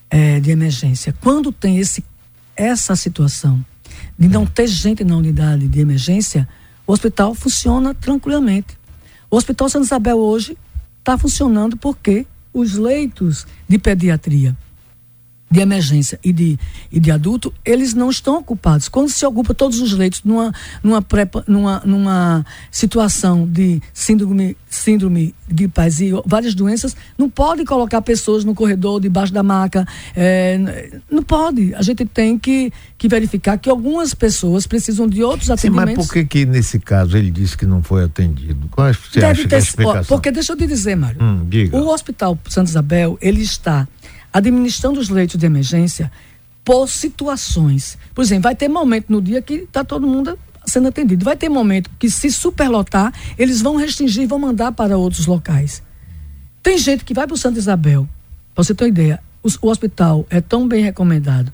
[0.10, 1.13] é, de emergência.
[1.21, 2.03] Quando tem esse,
[2.55, 3.63] essa situação,
[4.17, 6.47] de não ter gente na unidade de emergência,
[6.86, 8.78] o hospital funciona tranquilamente.
[9.30, 10.58] O Hospital Santa Isabel hoje
[11.00, 14.56] está funcionando porque os leitos de pediatria
[15.49, 16.60] de emergência e de,
[16.91, 18.89] e de adulto, eles não estão ocupados.
[18.89, 25.33] Quando se ocupa todos os leitos numa, numa, prepa, numa, numa situação de síndrome, síndrome
[25.47, 29.88] de paz e várias doenças, não pode colocar pessoas no corredor, debaixo da maca.
[30.13, 31.73] É, não pode.
[31.75, 35.91] A gente tem que, que verificar que algumas pessoas precisam de outros atendimentos.
[35.91, 38.67] Sim, mas por que, que nesse caso ele disse que não foi atendido?
[38.69, 40.03] Qual você Deve acha ter, que é a explicação?
[40.03, 41.23] Porque deixa eu te dizer, Mário.
[41.23, 43.88] Hum, o Hospital Santa Isabel, ele está
[44.31, 46.11] administrando os leitos de emergência
[46.63, 47.97] por situações.
[48.13, 51.23] Por exemplo, vai ter momento no dia que está todo mundo sendo atendido.
[51.23, 55.81] Vai ter momento que, se superlotar, eles vão restringir e vão mandar para outros locais.
[56.61, 58.07] Tem gente que vai para o Santa Isabel,
[58.53, 61.53] para você ter uma ideia, o, o, hospital é tão bem recomendado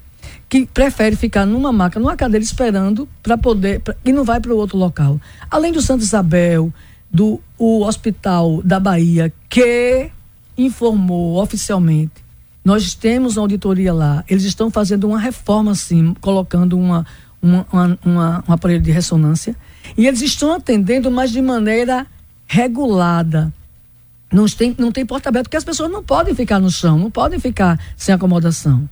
[0.49, 4.51] que prefere ficar numa maca, numa cadeira esperando para poder pra, e não vai para
[4.51, 5.21] o outro local.
[5.51, 6.73] Além do Santa Isabel,
[7.11, 10.09] do o Hospital da Bahia, que
[10.57, 12.22] informou oficialmente
[12.63, 14.23] nós temos uma auditoria lá.
[14.27, 17.05] Eles estão fazendo uma reforma, assim, colocando uma,
[17.41, 17.65] uma,
[18.03, 19.55] uma, um aparelho de ressonância.
[19.97, 22.07] E eles estão atendendo, mas de maneira
[22.47, 23.53] regulada.
[24.31, 27.11] Não tem, não tem porta aberta, porque as pessoas não podem ficar no chão, não
[27.11, 28.89] podem ficar sem acomodação.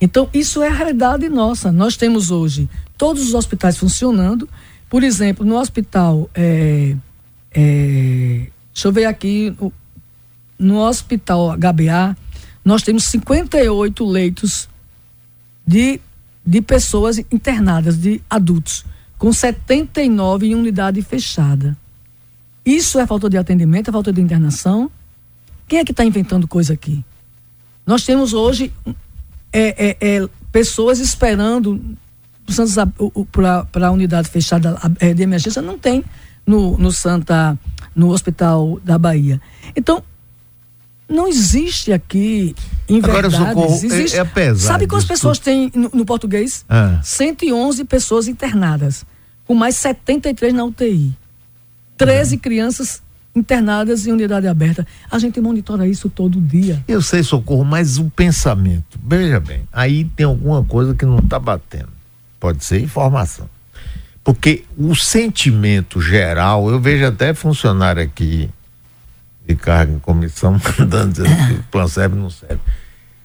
[0.00, 1.72] Então, isso é a realidade nossa.
[1.72, 4.48] Nós temos hoje todos os hospitais funcionando.
[4.88, 6.30] Por exemplo, no hospital.
[6.34, 6.94] É,
[7.52, 9.54] é, deixa eu ver aqui.
[10.58, 12.16] No hospital HBA,
[12.68, 14.68] nós temos 58 leitos
[15.66, 15.98] de,
[16.44, 18.84] de pessoas internadas, de adultos,
[19.16, 21.74] com 79 em unidade fechada.
[22.66, 24.90] Isso é falta de atendimento, é falta de internação?
[25.66, 27.02] Quem é que está inventando coisa aqui?
[27.86, 28.70] Nós temos hoje
[29.50, 31.96] é, é, é, pessoas esperando
[33.32, 36.04] para a unidade fechada é, de emergência, não tem
[36.44, 37.58] no, no Santa,
[37.96, 39.40] no Hospital da Bahia.
[39.74, 40.04] Então,
[41.08, 42.54] não existe aqui,
[42.88, 44.60] em Agora, socorro, existe, é, é pesado.
[44.60, 46.64] Sabe quantas pessoas tem no, no português?
[46.68, 47.00] Ah.
[47.02, 49.06] 111 pessoas internadas,
[49.46, 51.16] com mais 73 na UTI.
[51.96, 52.40] 13 uhum.
[52.40, 53.02] crianças
[53.34, 54.86] internadas em unidade aberta.
[55.10, 56.84] A gente monitora isso todo dia.
[56.86, 61.38] Eu sei, Socorro, mas o pensamento, veja bem, aí tem alguma coisa que não está
[61.38, 61.88] batendo.
[62.38, 63.48] Pode ser informação.
[64.22, 68.50] Porque o sentimento geral, eu vejo até funcionário aqui
[69.48, 72.60] de carga em comissão mandando dizer que o plano serve não serve.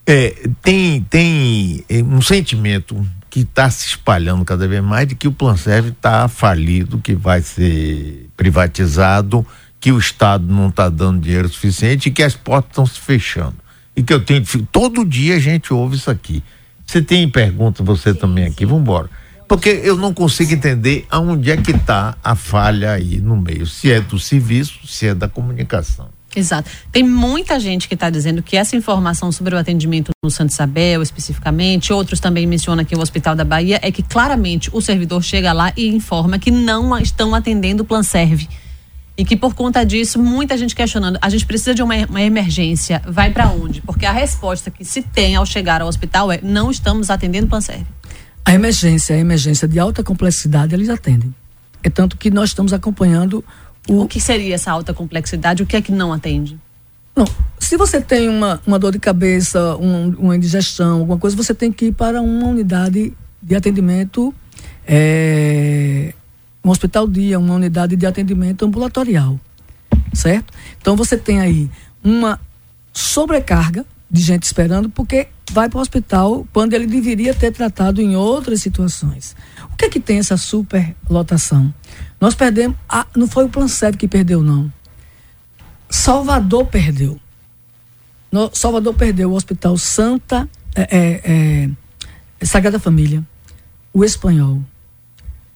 [0.06, 5.28] É, tem, tem é, um sentimento que está se espalhando cada vez mais de que
[5.28, 9.46] o plano serve está falido, que vai ser privatizado,
[9.80, 13.56] que o Estado não está dando dinheiro suficiente e que as portas estão se fechando.
[13.96, 14.44] E que eu tenho.
[14.72, 16.44] Todo dia a gente ouve isso aqui.
[16.86, 19.10] Você tem pergunta, você também aqui, vamos embora.
[19.48, 23.66] Porque eu não consigo entender aonde é que está a falha aí no meio.
[23.66, 26.10] Se é do serviço, se é da comunicação.
[26.36, 26.70] Exato.
[26.92, 31.02] Tem muita gente que está dizendo que essa informação sobre o atendimento no Santo Isabel,
[31.02, 35.54] especificamente, outros também mencionam aqui o Hospital da Bahia, é que claramente o servidor chega
[35.54, 38.50] lá e informa que não estão atendendo o Plan Serve.
[39.16, 43.00] E que por conta disso, muita gente questionando, a gente precisa de uma, uma emergência,
[43.06, 43.80] vai para onde?
[43.82, 47.50] Porque a resposta que se tem ao chegar ao hospital é: não estamos atendendo o
[47.50, 47.86] Plan Serve.
[48.46, 51.34] A emergência, a emergência de alta complexidade, eles atendem.
[51.82, 53.44] É tanto que nós estamos acompanhando
[53.88, 54.02] o...
[54.02, 55.64] o que seria essa alta complexidade?
[55.64, 56.58] O que é que não atende?
[57.16, 57.26] Não,
[57.60, 61.72] se você tem uma, uma dor de cabeça, um, uma indigestão, alguma coisa, você tem
[61.72, 64.34] que ir para uma unidade de atendimento,
[64.88, 66.14] é,
[66.64, 69.40] um hospital dia, uma unidade de atendimento ambulatorial,
[70.14, 70.54] certo?
[70.82, 71.70] Então você tem aí
[72.04, 72.40] uma
[72.92, 78.16] sobrecarga de gente esperando, porque vai para o hospital quando ele deveria ter tratado em
[78.16, 79.36] outras situações.
[79.72, 81.74] O que é que tem essa superlotação?
[82.20, 84.72] Nós perdemos, ah, não foi o Plansev que perdeu não.
[85.90, 87.20] Salvador perdeu.
[88.32, 91.70] No, Salvador perdeu o Hospital Santa é, é,
[92.40, 93.24] é, Sagrada Família,
[93.94, 94.64] o Espanhol.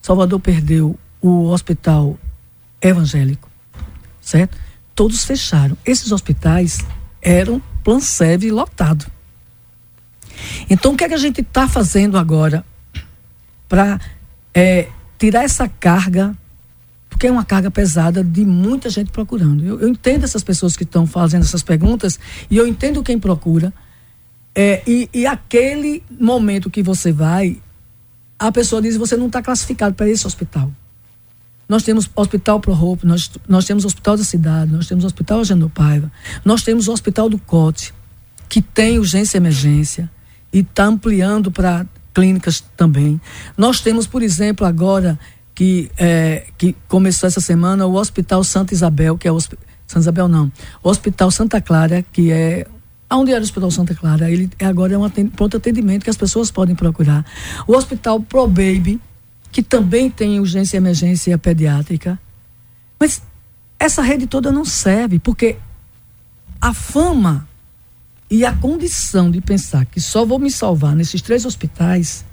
[0.00, 2.16] Salvador perdeu o Hospital
[2.80, 3.50] Evangélico,
[4.20, 4.56] certo?
[4.94, 5.76] Todos fecharam.
[5.84, 6.78] Esses hospitais
[7.20, 9.17] eram Plansev lotado.
[10.68, 12.64] Então, o que, é que a gente está fazendo agora
[13.68, 14.00] para
[14.54, 16.36] é, tirar essa carga
[17.08, 19.64] porque é uma carga pesada de muita gente procurando.
[19.64, 23.72] Eu, eu entendo essas pessoas que estão fazendo essas perguntas e eu entendo quem procura.
[24.54, 27.60] É, e, e aquele momento que você vai,
[28.38, 30.70] a pessoa diz: você não está classificado para esse hospital.
[31.68, 35.68] Nós temos Hospital Pro Hope, nós, nós temos Hospital da Cidade, nós temos Hospital Agendo
[35.68, 36.10] Paiva,
[36.44, 37.92] nós temos o Hospital do Cote,
[38.48, 40.10] que tem urgência e emergência
[40.52, 43.20] e está ampliando para clínicas também.
[43.56, 45.18] Nós temos, por exemplo, agora
[45.54, 49.58] que, é, que começou essa semana o Hospital Santa Isabel, que é o Santa
[49.96, 52.66] Isabel não, o Hospital Santa Clara, que é
[53.10, 54.30] Onde era o Hospital Santa Clara?
[54.30, 57.24] Ele agora é um pronto atendimento que as pessoas podem procurar.
[57.66, 59.00] O Hospital Pro Baby,
[59.50, 62.20] que também tem urgência e emergência pediátrica.
[63.00, 63.22] Mas
[63.78, 65.56] essa rede toda não serve, porque
[66.60, 67.48] a fama
[68.30, 72.24] e a condição de pensar que só vou me salvar nesses três hospitais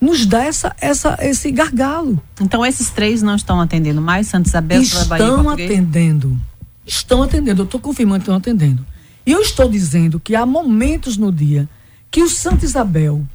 [0.00, 2.22] nos dá essa, essa, esse gargalo.
[2.40, 6.38] Então esses três não estão atendendo mais, Santa Isabel, Estão atendendo.
[6.84, 8.86] Estão atendendo, eu estou confirmando que estão atendendo.
[9.24, 11.68] E eu estou dizendo que há momentos no dia
[12.10, 13.26] que o Santa Isabel,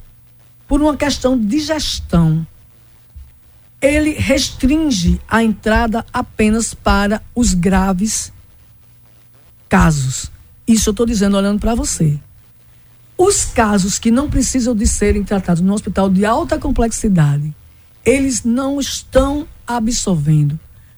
[0.68, 2.48] por uma questão de gestão,
[3.82, 8.32] ele restringe a entrada apenas para os graves
[9.68, 10.32] casos.
[10.72, 12.18] Isso eu estou dizendo olhando para você.
[13.18, 17.54] Os casos que não precisam de serem tratados no hospital de alta complexidade,
[18.06, 20.58] eles não estão absolvendo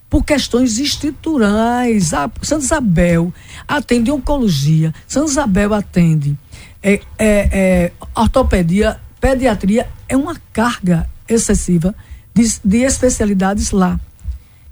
[0.10, 2.14] por questões estruturais.
[2.14, 3.34] A Santa Isabel
[3.68, 6.38] atende oncologia, Santa Isabel atende
[6.82, 11.96] é, é, é, ortopedia, pediatria, é uma carga excessiva
[12.32, 14.00] de, de especialidades lá.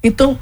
[0.00, 0.38] Então,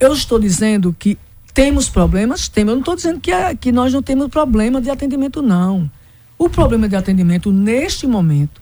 [0.00, 1.18] eu estou dizendo que
[1.58, 2.70] temos problemas, temos.
[2.70, 5.90] Eu não estou dizendo que, é, que nós não temos problema de atendimento, não.
[6.38, 8.60] O problema de atendimento neste momento,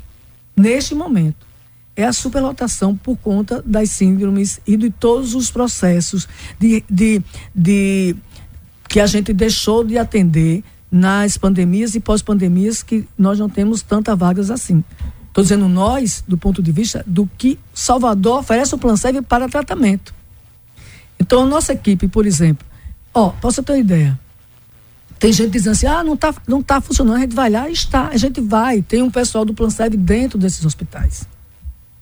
[0.56, 1.46] neste momento,
[1.94, 6.26] é a superlotação por conta das síndromes e de todos os processos
[6.58, 7.22] de, de,
[7.54, 8.16] de
[8.88, 14.18] que a gente deixou de atender nas pandemias e pós-pandemias que nós não temos tantas
[14.18, 14.82] vagas assim.
[15.28, 19.50] Estou dizendo nós, do ponto de vista do que Salvador oferece o Plan Serve para
[19.50, 20.14] tratamento.
[21.20, 22.66] Então, a nossa equipe, por exemplo,
[23.16, 24.20] ó, posso ter uma ideia.
[25.18, 27.72] Tem gente dizendo assim, ah, não está não tá funcionando, a gente vai lá e
[27.72, 28.82] está, a gente vai.
[28.82, 31.26] Tem um pessoal do Plan Serve dentro desses hospitais.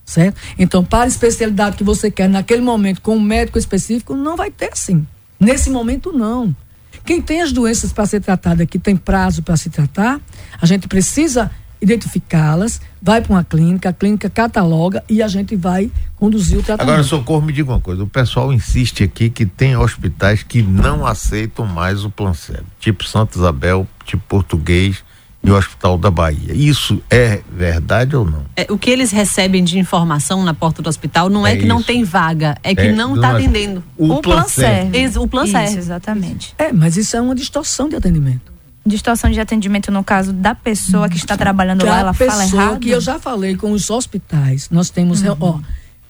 [0.05, 0.37] Certo?
[0.59, 4.51] Então, para a especialidade que você quer naquele momento, com um médico específico, não vai
[4.51, 5.07] ter assim.
[5.39, 6.55] Nesse momento, não.
[7.07, 10.21] Quem tem as doenças para ser tratada, que tem prazo para se tratar,
[10.61, 15.91] a gente precisa identificá-las, vai para uma clínica, a clínica cataloga e a gente vai
[16.17, 16.91] conduzir o tratamento.
[16.91, 21.07] Agora, Socorro, me diga uma coisa: o pessoal insiste aqui que tem hospitais que não
[21.07, 25.05] aceitam mais o Planceb, tipo Santa Isabel, tipo Português
[25.43, 26.55] e o Hospital da Bahia.
[26.55, 28.47] Isso é verdade ou não?
[28.57, 31.59] É, o que eles recebem de informação na porta do hospital não é, é que
[31.61, 31.69] isso.
[31.69, 33.85] não tem vaga, é que é, não está atendendo.
[33.97, 35.19] O, o Plan Serve.
[35.19, 35.77] O Plan Serve.
[35.77, 36.55] exatamente.
[36.57, 38.54] É, mas isso é uma distorção de atendimento
[38.87, 42.81] distorção de atendimento no caso da pessoa que está trabalhando que lá, ela fala errado?
[42.81, 45.37] que eu já falei com os hospitais, nós temos, uhum.
[45.41, 45.61] ó,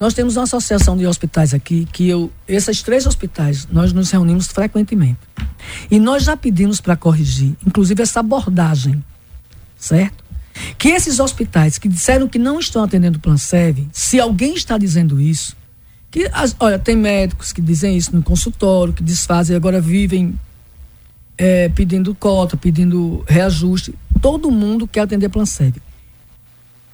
[0.00, 4.48] nós temos uma associação de hospitais aqui que eu, esses três hospitais, nós nos reunimos
[4.48, 5.20] frequentemente.
[5.90, 9.02] E nós já pedimos para corrigir, inclusive essa abordagem,
[9.76, 10.24] certo?
[10.76, 14.76] Que esses hospitais que disseram que não estão atendendo o Plan Serve, se alguém está
[14.76, 15.56] dizendo isso,
[16.10, 20.38] que as, olha, tem médicos que dizem isso no consultório, que desfazem agora vivem
[21.36, 23.94] é, pedindo cota, pedindo reajuste.
[24.20, 25.80] Todo mundo quer atender Planseg.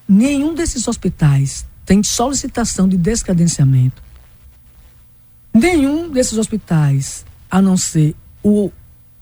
[0.09, 4.03] Nenhum desses hospitais tem solicitação de descadenciamento.
[5.53, 8.71] Nenhum desses hospitais, a não ser o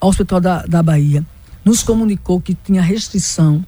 [0.01, 1.25] Hospital da, da Bahia,
[1.65, 3.65] nos comunicou que tinha restrição.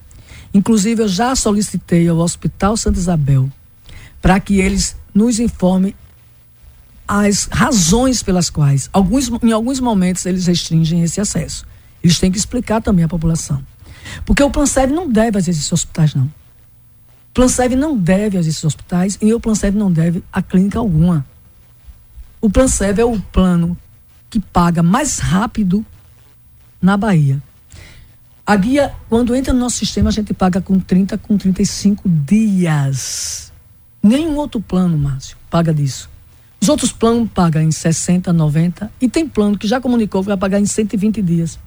[0.53, 3.51] Inclusive, eu já solicitei ao Hospital Santa Isabel
[4.21, 5.95] para que eles nos informem
[7.11, 11.67] as razões pelas quais, alguns, em alguns momentos, eles restringem esse acesso.
[12.05, 13.61] Eles têm que explicar também à população.
[14.25, 16.27] Porque o Plansev não deve a esses hospitais, não.
[16.27, 21.27] O Plansev não deve a esses hospitais e o Plansev não deve a clínica alguma.
[22.41, 23.77] O Plansev é o plano
[24.31, 25.85] que paga mais rápido
[26.81, 27.43] na Bahia.
[28.47, 33.53] A guia, quando entra no nosso sistema, a gente paga com 30, com 35 dias.
[34.01, 36.10] Nenhum outro plano, Márcio, paga disso.
[36.61, 40.37] Os outros planos pagam em 60, 90 e tem plano que já comunicou que vai
[40.37, 41.59] pagar em 120 dias.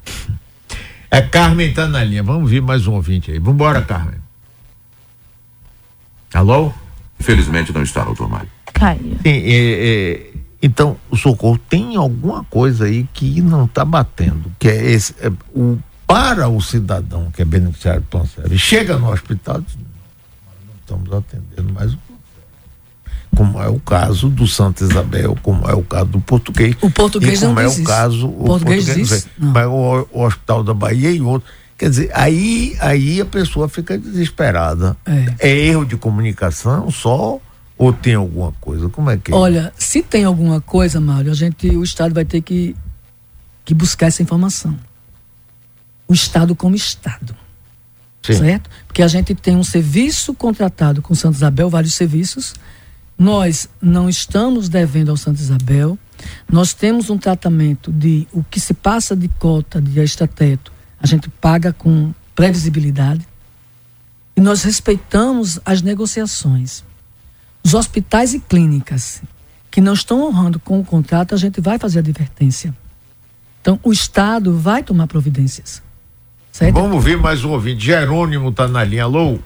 [1.10, 2.24] É Carmen tá na linha.
[2.24, 3.40] Vamos ver mais um ouvinte aí.
[3.40, 4.20] Vambora, Carmen.
[6.34, 6.72] Alô?
[7.20, 8.50] Infelizmente não está, doutor Mário.
[8.74, 9.18] Caiu.
[9.22, 10.32] Sim, é, é,
[10.62, 15.32] então, o socorro tem alguma coisa aí que não está batendo, que é esse, é,
[15.54, 15.78] o,
[16.08, 20.76] para o cidadão que é beneficiário do plano chega no hospital e diz, nós não
[20.80, 22.13] estamos atendendo mais o.
[23.36, 26.76] como é o caso do Santa Isabel, como é o caso do português.
[26.82, 30.24] O português e como não é o caso O português não diz, mas o, o
[30.24, 31.48] Hospital da Bahia e outro.
[31.78, 34.96] Quer dizer, aí, aí a pessoa fica desesperada.
[35.06, 35.50] É.
[35.50, 37.40] É erro de comunicação só
[37.78, 38.88] ou tem alguma coisa?
[38.90, 39.36] Como é que é?
[39.36, 42.76] Olha, se tem alguma coisa, Mário, a gente, o Estado vai ter que,
[43.66, 44.78] que buscar essa informação.
[46.08, 47.36] O Estado como Estado.
[48.22, 48.36] Sim.
[48.36, 48.70] Certo?
[48.88, 52.54] Porque a gente tem um serviço contratado com Santa Isabel, vários serviços.
[53.18, 55.98] Nós não estamos devendo ao Santa Isabel.
[56.52, 61.30] Nós temos um tratamento de o que se passa de cota de extrateto, a gente
[61.30, 63.28] paga com previsibilidade.
[64.36, 66.84] E nós respeitamos as negociações.
[67.64, 69.22] Os hospitais e clínicas
[69.70, 72.74] que não estão honrando com o contrato, a gente vai fazer advertência.
[73.62, 75.82] Então, o Estado vai tomar providências.
[76.52, 76.76] Certo?
[76.76, 77.86] Vamos ver mais um ouvinte.
[77.86, 79.06] Jerônimo tá na linha.
[79.06, 79.40] Alô?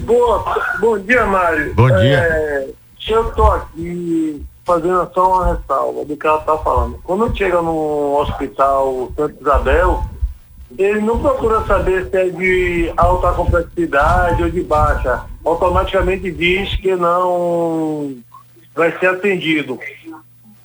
[0.00, 0.44] Boa,
[0.80, 1.74] bom dia, Mário.
[1.74, 2.18] Bom dia.
[2.18, 2.68] É,
[3.08, 6.98] eu tô aqui fazendo só uma ressalva do que ela tá falando.
[7.04, 10.04] Quando chega no hospital Santa Isabel,
[10.76, 15.24] ele não procura saber se é de alta complexidade ou de baixa.
[15.44, 18.16] Automaticamente diz que não
[18.74, 19.78] vai ser atendido.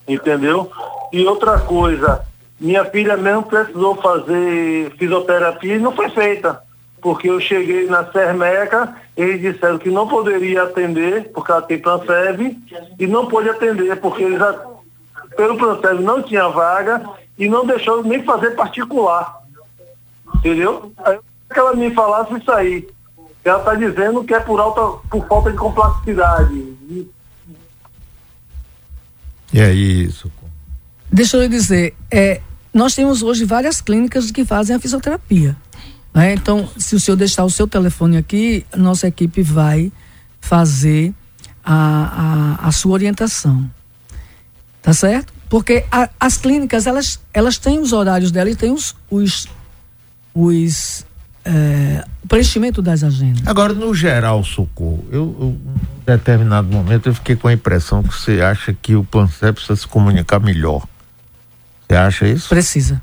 [0.07, 0.72] Entendeu?
[1.14, 2.26] E outra coisa,
[2.59, 6.62] minha filha mesmo precisou fazer fisioterapia e não foi feita.
[6.99, 12.57] Porque eu cheguei na Sermeca, eles disseram que não poderia atender, porque ela tem Planserve,
[12.97, 14.39] e não pôde atender, porque eles,
[15.36, 17.03] pelo Planserve não tinha vaga
[17.38, 19.41] e não deixou nem fazer particular.
[20.36, 20.91] Entendeu?
[21.03, 21.20] Aí
[21.51, 22.88] que ela me falasse isso aí.
[23.43, 26.72] Ela está dizendo que é por, alta, por falta de complexidade.
[29.53, 30.32] E aí, isso?
[31.12, 32.39] Deixa eu lhe dizer, é,
[32.74, 35.57] nós temos hoje várias clínicas que fazem a fisioterapia.
[36.14, 36.34] Né?
[36.34, 39.91] Então, se o senhor deixar o seu telefone aqui, nossa equipe vai
[40.39, 41.14] fazer
[41.64, 43.70] a, a, a sua orientação.
[44.82, 45.32] Tá certo?
[45.49, 49.47] Porque a- as clínicas, elas, elas têm os horários dela e têm os, os,
[50.34, 51.05] os
[51.45, 53.45] é, o preenchimento das agendas.
[53.47, 58.14] Agora, no geral, socorro, eu, eu, em determinado momento, eu fiquei com a impressão que
[58.14, 60.88] você acha que o PANCEP precisa se comunicar melhor.
[61.88, 62.49] Você acha isso?
[62.49, 63.01] Precisa.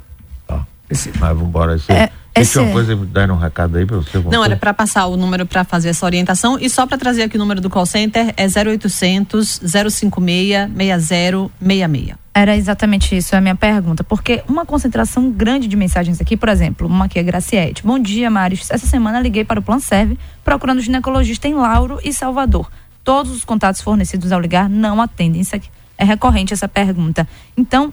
[0.91, 1.78] Mas vamos embora.
[1.78, 1.97] Você, É,
[2.34, 4.18] deixa esse- uma coisa, me dar um recado aí pra você.
[4.18, 4.57] Não, era coisa?
[4.57, 7.61] para passar o número para fazer essa orientação e só para trazer aqui o número
[7.61, 12.16] do call center é 0800 056 6066.
[12.34, 16.86] Era exatamente isso a minha pergunta, porque uma concentração grande de mensagens aqui, por exemplo,
[16.86, 17.82] uma aqui é Graciete.
[17.84, 18.70] Bom dia, Mários.
[18.70, 22.70] Essa semana liguei para o Plan Serve procurando ginecologista em Lauro e Salvador.
[23.03, 25.41] Todos os contatos fornecidos ao ligar não atendem.
[25.41, 27.26] Isso aqui é recorrente essa pergunta.
[27.57, 27.93] Então,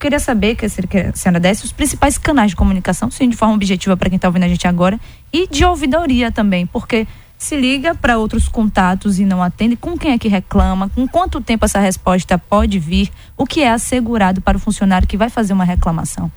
[0.00, 3.96] queria saber que a senhora- desse os principais canais de comunicação, sim, de forma objetiva
[3.96, 4.98] para quem está ouvindo a gente agora,
[5.32, 7.06] e de ouvidoria também, porque
[7.38, 11.40] se liga para outros contatos e não atende, com quem é que reclama, com quanto
[11.40, 15.52] tempo essa resposta pode vir, o que é assegurado para o funcionário que vai fazer
[15.52, 16.30] uma reclamação.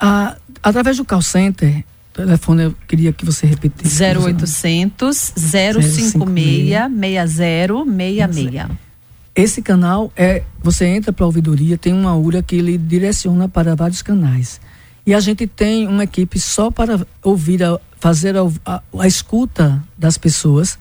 [0.00, 4.02] A- através do call center, telefone eu queria que você repetisse.
[4.02, 8.70] 0800 056 6066.
[9.40, 13.76] Esse canal é, você entra para a ouvidoria, tem uma URA que ele direciona para
[13.76, 14.60] vários canais.
[15.06, 19.80] E a gente tem uma equipe só para ouvir, a, fazer a, a- a escuta
[19.96, 20.76] das pessoas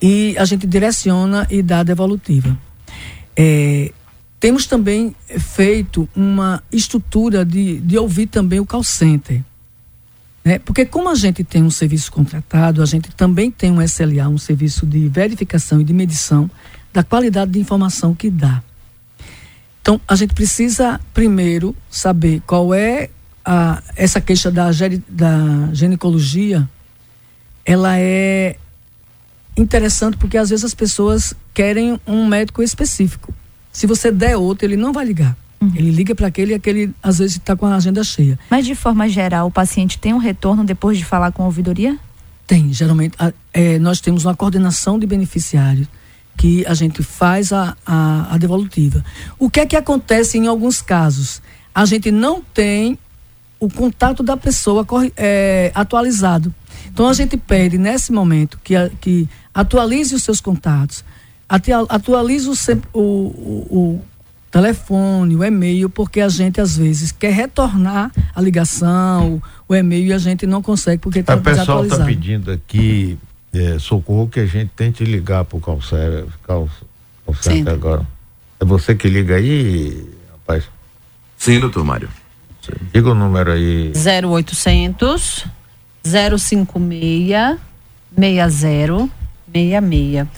[0.00, 2.56] e a gente direciona e dá a devolutiva.
[3.36, 3.92] É,
[4.40, 9.42] temos também feito uma estrutura de, de ouvir também o call center.
[10.42, 10.58] né?
[10.60, 14.38] Porque como a gente tem um serviço contratado, a gente também tem um SLA, um
[14.38, 16.50] serviço de verificação e de medição
[16.92, 18.62] da qualidade de informação que dá.
[19.80, 23.08] Então, a gente precisa primeiro saber qual é
[23.44, 24.68] a, essa queixa da,
[25.08, 26.68] da ginecologia.
[27.64, 28.56] Ela é
[29.56, 33.32] interessante porque às vezes as pessoas querem um médico específico.
[33.72, 35.36] Se você der outro, ele não vai ligar.
[35.74, 38.38] Ele liga para aquele e aquele às vezes está com a agenda cheia.
[38.48, 41.98] Mas de forma geral, o paciente tem um retorno depois de falar com a ouvidoria?
[42.46, 45.88] Tem, geralmente a- é, nós temos uma coordenação de beneficiários
[46.38, 49.04] que a gente faz a, a, a devolutiva.
[49.38, 51.42] O que é que acontece em alguns casos?
[51.74, 52.96] A gente não tem
[53.60, 54.86] o contato da pessoa
[55.16, 56.54] é, atualizado.
[56.86, 61.04] Então a gente pede nesse momento que, que atualize os seus contatos,
[61.48, 64.00] atualize o, o, o,
[64.48, 70.06] telefone, o e-mail, porque a gente às vezes quer retornar a ligação, o, o e-mail
[70.06, 71.80] e a gente não consegue porque está desatualizado.
[71.80, 73.18] O pessoal está pedindo aqui
[73.58, 76.68] é, socorro que a gente tente ligar para o Calcé, cal,
[77.70, 78.06] agora.
[78.60, 80.64] É você que liga aí, rapaz?
[81.36, 82.08] Sim, doutor Mário.
[82.92, 83.92] Diga o número aí.
[83.94, 85.46] 0800
[86.04, 87.58] 056
[88.16, 90.28] 6066.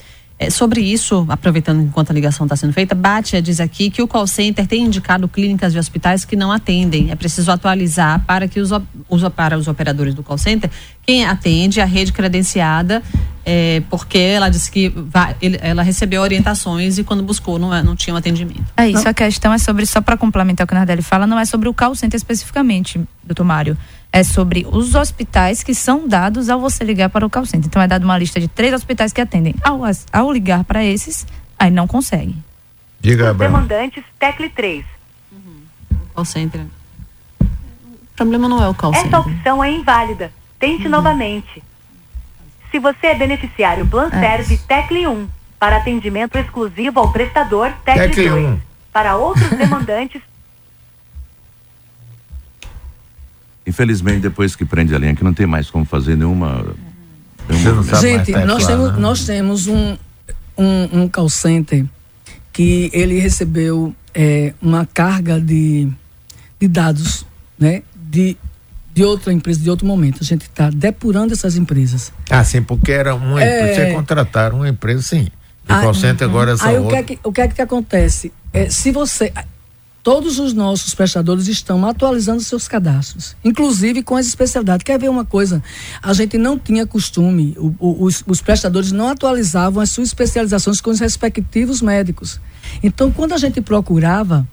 [0.43, 4.09] É, sobre isso, aproveitando enquanto a ligação está sendo feita, Batia diz aqui que o
[4.09, 7.11] call center tem indicado clínicas de hospitais que não atendem.
[7.11, 8.71] É preciso atualizar para que os,
[9.07, 10.71] os para os operadores do call center
[11.05, 13.03] quem atende a rede credenciada,
[13.45, 17.95] é, porque ela disse que vai, ele, ela recebeu orientações e quando buscou não, não
[17.95, 18.65] tinha um atendimento.
[18.79, 19.11] É isso, não.
[19.11, 21.69] a questão é sobre, só para complementar o que o Nardelli fala, não é sobre
[21.69, 23.77] o call center especificamente, doutor Mário
[24.13, 27.67] é sobre os hospitais que são dados ao você ligar para o call center.
[27.67, 29.55] Então é dado uma lista de três hospitais que atendem.
[29.63, 29.81] Ao,
[30.13, 31.27] ao ligar para esses,
[31.59, 32.35] aí não consegue.
[33.01, 34.85] Diga, Os demandantes, tecle 3.
[35.33, 35.63] Uhum.
[36.15, 36.61] Call center.
[37.41, 39.21] O problema não é o call Essa center.
[39.21, 40.33] Essa opção é inválida.
[40.59, 40.91] Tente uhum.
[40.91, 41.63] novamente.
[42.71, 44.21] Se você é beneficiário Plan é.
[44.21, 45.29] Serve, tecle 1.
[45.59, 48.45] Para atendimento exclusivo ao prestador, tecle, tecle 2.
[48.55, 48.61] 1.
[48.93, 50.21] Para outros demandantes,
[53.71, 56.75] Infelizmente, depois que prende a linha, que não tem mais como fazer nenhuma.
[57.49, 58.01] nenhuma...
[58.01, 59.97] Gente, nós, temos, nós temos um,
[60.59, 61.85] um, um call center
[62.53, 65.89] que ele recebeu é, uma carga de,
[66.59, 67.25] de dados,
[67.57, 67.85] né?
[67.95, 68.37] De,
[68.93, 70.19] de outra empresa, de outro momento.
[70.21, 72.13] A gente está depurando essas empresas.
[72.29, 73.61] Ah, sim, porque era uma é...
[73.71, 75.29] empresa, você contrataram uma empresa, sim.
[75.69, 76.89] O ah, call center agora é essa aí outra.
[76.89, 78.33] O que é que, o que, é que acontece?
[78.53, 79.33] É, se você
[80.03, 84.85] todos os nossos prestadores estão atualizando seus cadastros, inclusive com as especialidades.
[84.85, 85.63] Quer ver uma coisa?
[86.03, 90.81] A gente não tinha costume, o, o, os, os, prestadores não atualizavam as suas especializações
[90.81, 92.41] com os respectivos médicos.
[92.83, 94.47] Então, quando a gente procurava,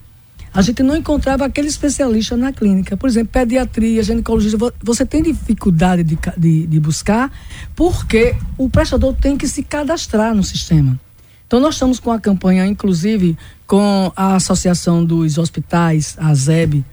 [0.54, 2.98] a gente não encontrava aquele especialista na clínica.
[2.98, 7.32] Por exemplo, pediatria, ginecologia, você tem dificuldade de, de, de buscar
[7.76, 11.00] porque o prestador tem que se cadastrar no sistema.
[11.46, 13.38] Então, nós estamos com a campanha, inclusive,
[13.68, 16.86] com a Associação dos Hospitais, a ZEB.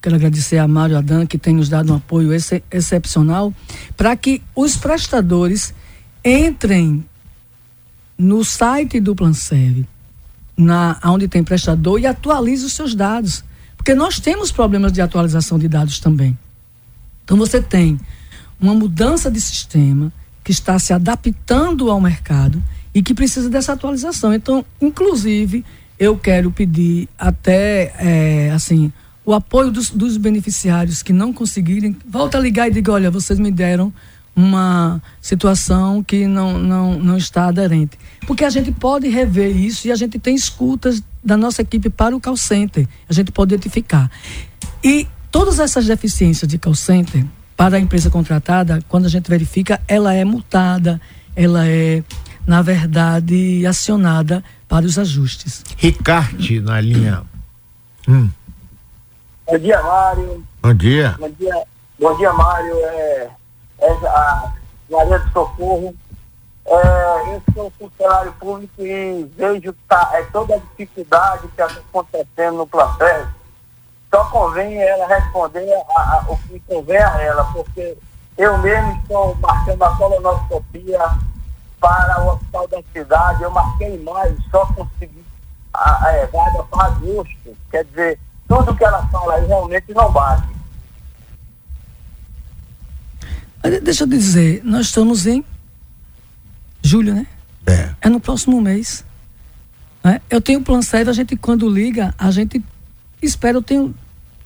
[0.00, 3.52] Quero agradecer a Mário Adan, que tem nos dado um apoio ex excepcional,
[3.96, 5.74] para que os prestadores
[6.22, 7.04] entrem
[8.16, 9.88] no site do Planserve,
[10.56, 13.42] na onde tem prestador, e atualize os seus dados.
[13.76, 16.38] Porque nós temos problemas de atualização de dados também.
[17.24, 17.98] Então, você tem
[18.60, 20.12] uma mudança de sistema
[20.44, 22.62] que está se adaptando ao mercado
[22.94, 24.34] e que precisa dessa atualização.
[24.34, 25.64] Então, inclusive,
[25.98, 28.92] eu quero pedir até, é, assim,
[29.24, 33.38] o apoio dos, dos, beneficiários que não conseguirem, volta a ligar e diga, olha, vocês
[33.38, 33.92] me deram
[34.34, 37.98] uma situação que não, não, não está aderente.
[38.26, 42.14] Porque a gente pode rever isso e a gente tem escutas da nossa equipe para
[42.14, 42.86] o call center.
[43.08, 44.08] A gente pode identificar.
[44.82, 47.24] E todas essas deficiências de call center,
[47.56, 51.00] para a empresa contratada, quando a gente verifica, ela é multada,
[51.34, 52.04] ela é
[52.48, 55.64] na verdade, acionada para os ajustes.
[55.76, 57.24] Ricarte na linha.
[58.06, 58.30] Hum.
[59.46, 60.44] Bom dia, Mário.
[60.62, 61.16] Bom dia.
[61.18, 61.62] Bom dia,
[61.98, 62.76] bom dia Mário.
[62.76, 63.30] É,
[63.80, 64.52] é a
[64.90, 65.94] Maria do Socorro.
[66.66, 72.58] É, eu sou funcionário público e vejo tá, é, toda a dificuldade que está acontecendo
[72.58, 73.28] no processo.
[74.14, 75.66] Só convém ela responder
[75.96, 77.96] a, a, o que convém a ela, porque
[78.36, 80.98] eu mesmo estou marcando a colonoscopia
[81.80, 83.42] para o hospital da cidade.
[83.42, 85.24] Eu marquei mais, só consegui
[85.72, 87.56] a, a vaga para agosto.
[87.70, 90.58] Quer dizer, tudo que ela fala aí realmente não bate.
[93.82, 95.44] Deixa eu dizer, nós estamos em
[96.82, 97.26] julho, né?
[97.66, 97.90] É.
[98.00, 99.04] É no próximo mês.
[100.02, 100.20] Né?
[100.30, 102.62] Eu tenho plano sério, a gente quando liga, a gente
[103.20, 103.94] espera, eu tenho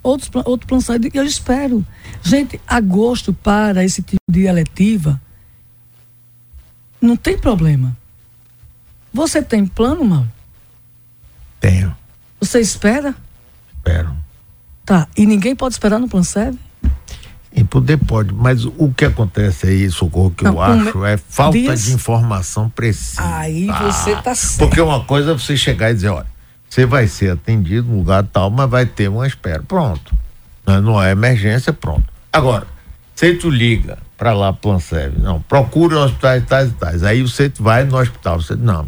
[0.02, 1.86] outros, outro plano sério, eu espero.
[2.22, 5.20] Gente, agosto para esse tipo de eletiva,
[7.02, 7.96] não tem problema.
[9.12, 10.28] Você tem plano, Mauro?
[11.60, 11.94] Tenho.
[12.40, 13.14] Você espera?
[13.76, 14.16] Espero.
[14.86, 15.06] Tá.
[15.16, 16.58] E ninguém pode esperar no plano serve?
[17.54, 21.76] Em poder pode, mas o que acontece aí, Socorro, que não, eu acho, é falta
[21.76, 23.22] de informação precisa.
[23.22, 24.60] Aí você tá certo.
[24.60, 26.26] Porque uma coisa é você chegar e dizer, olha,
[26.66, 29.62] você vai ser atendido no lugar tal, mas vai ter uma espera.
[29.62, 30.16] Pronto.
[30.66, 32.04] Não é emergência, pronto.
[32.32, 32.66] Agora,
[33.30, 37.02] tu liga para lá, Planserve, não, procura hospitais tais e tais.
[37.04, 38.86] Aí você vai no hospital, você, não,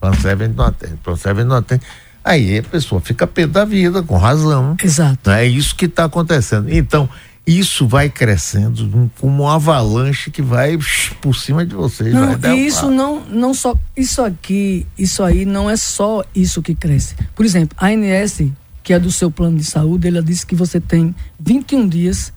[0.00, 1.82] Planserve não atende, Planserve não atende.
[2.24, 4.76] Aí a pessoa fica pé da vida, com razão.
[4.82, 5.30] Exato.
[5.30, 6.72] É isso que está acontecendo.
[6.72, 7.08] Então,
[7.46, 10.78] isso vai crescendo como uma avalanche que vai
[11.22, 12.12] por cima de vocês.
[12.12, 13.74] Não, e isso não, não só.
[13.96, 17.14] Isso aqui, isso aí não é só isso que cresce.
[17.34, 18.42] Por exemplo, a ANS,
[18.82, 22.32] que é do seu plano de saúde, ela disse que você tem 21 dias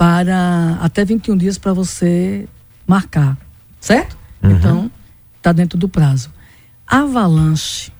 [0.00, 0.78] para.
[0.80, 2.48] até 21 dias para você
[2.86, 3.36] marcar.
[3.78, 4.16] Certo?
[4.42, 4.50] Uhum.
[4.52, 4.90] Então,
[5.36, 6.30] está dentro do prazo.
[6.86, 7.92] A avalanche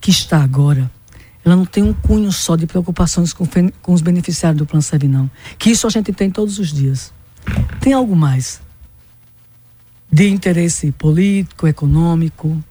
[0.00, 0.90] que está agora
[1.44, 3.44] ela não tem um cunho só de preocupações com,
[3.82, 5.30] com os beneficiários do Plano Serve, não.
[5.58, 7.12] Que isso a gente tem todos os dias.
[7.80, 8.62] Tem algo mais
[10.10, 12.64] de interesse político, econômico,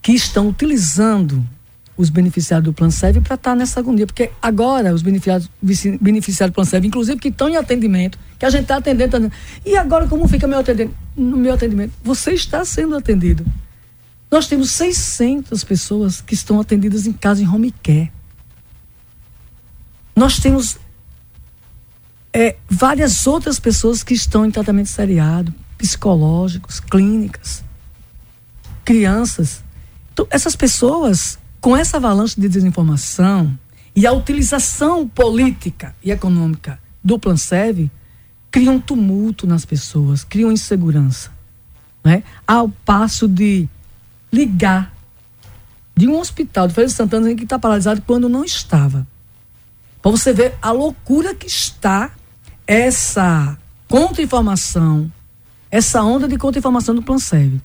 [0.00, 1.44] que estão utilizando
[1.98, 4.06] os beneficiários do Plano Serve para estar tá nessa agonia.
[4.06, 5.50] Porque agora os beneficiários,
[6.00, 9.16] beneficiários do Plano Serve, inclusive que estão em atendimento, que a gente está atendendo, tá
[9.18, 9.34] atendendo,
[9.66, 10.96] e agora como fica meu atendimento?
[11.16, 11.92] no meu atendimento?
[12.02, 13.44] Você está sendo atendido.
[14.30, 18.12] Nós temos 600 pessoas que estão atendidas em casa em home care.
[20.14, 20.78] Nós temos
[22.32, 27.64] é, várias outras pessoas que estão em tratamento seriado, psicológicos, clínicas,
[28.84, 29.64] crianças.
[30.12, 33.58] Então, essas pessoas, com essa avalanche de desinformação
[33.94, 37.90] e a utilização política e econômica do Plansev,
[38.50, 41.30] criam tumulto nas pessoas, criam insegurança.
[42.04, 42.22] Né?
[42.46, 43.68] Ao passo de
[44.32, 44.94] ligar
[45.96, 49.06] de um hospital de Feira de Santana que está paralisado quando não estava.
[50.00, 52.12] Para você ver a loucura que está
[52.66, 55.10] essa contra-informação,
[55.70, 57.60] essa onda de contra-informação do Planserve.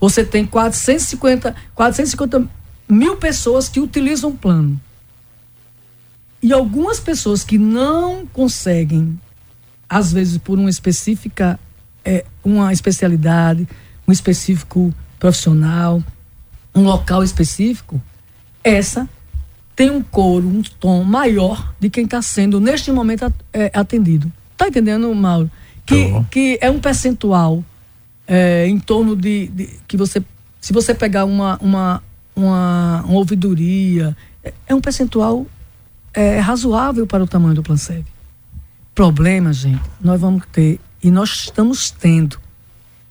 [0.00, 2.48] Você tem 450, 450
[2.88, 4.80] mil pessoas que utilizam o plano.
[6.42, 9.18] E algumas pessoas que não conseguem,
[9.88, 11.58] às vezes por uma específica,
[12.04, 13.66] é, uma especialidade,
[14.06, 16.02] um específico profissional,
[16.74, 18.00] um local específico,
[18.62, 19.08] essa
[19.74, 24.30] tem um coro, um tom maior de quem está sendo, neste momento, é, atendido.
[24.52, 25.50] Está entendendo, Mauro?
[25.84, 27.64] Que, que é um percentual
[28.26, 30.22] é, em torno de, de, que você.
[30.60, 32.02] Se você pegar uma, uma,
[32.34, 35.46] uma, uma ouvidoria, é, é um percentual
[36.12, 38.04] é, razoável para o tamanho do Plansev.
[38.94, 42.38] Problema, gente, nós vamos ter, e nós estamos tendo,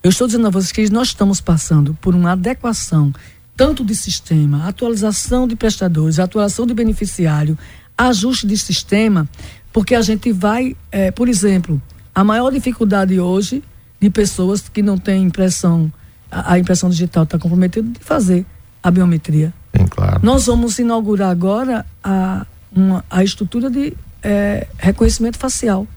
[0.01, 3.13] eu estou dizendo a vocês que nós estamos passando por uma adequação
[3.55, 7.57] tanto de sistema, atualização de prestadores, atualização de beneficiário,
[7.97, 9.30] ajuste de sistema,
[9.71, 11.82] porque a gente vai, é, por exemplo,
[12.15, 13.63] a maior dificuldade hoje
[13.99, 15.91] de pessoas que não têm impressão,
[16.32, 18.45] a, a impressão digital está comprometida de fazer
[18.84, 19.53] a biometria.
[19.75, 20.19] Sim, claro.
[20.21, 25.88] Nós vamos inaugurar agora a, uma, a estrutura de é, reconhecimento facial.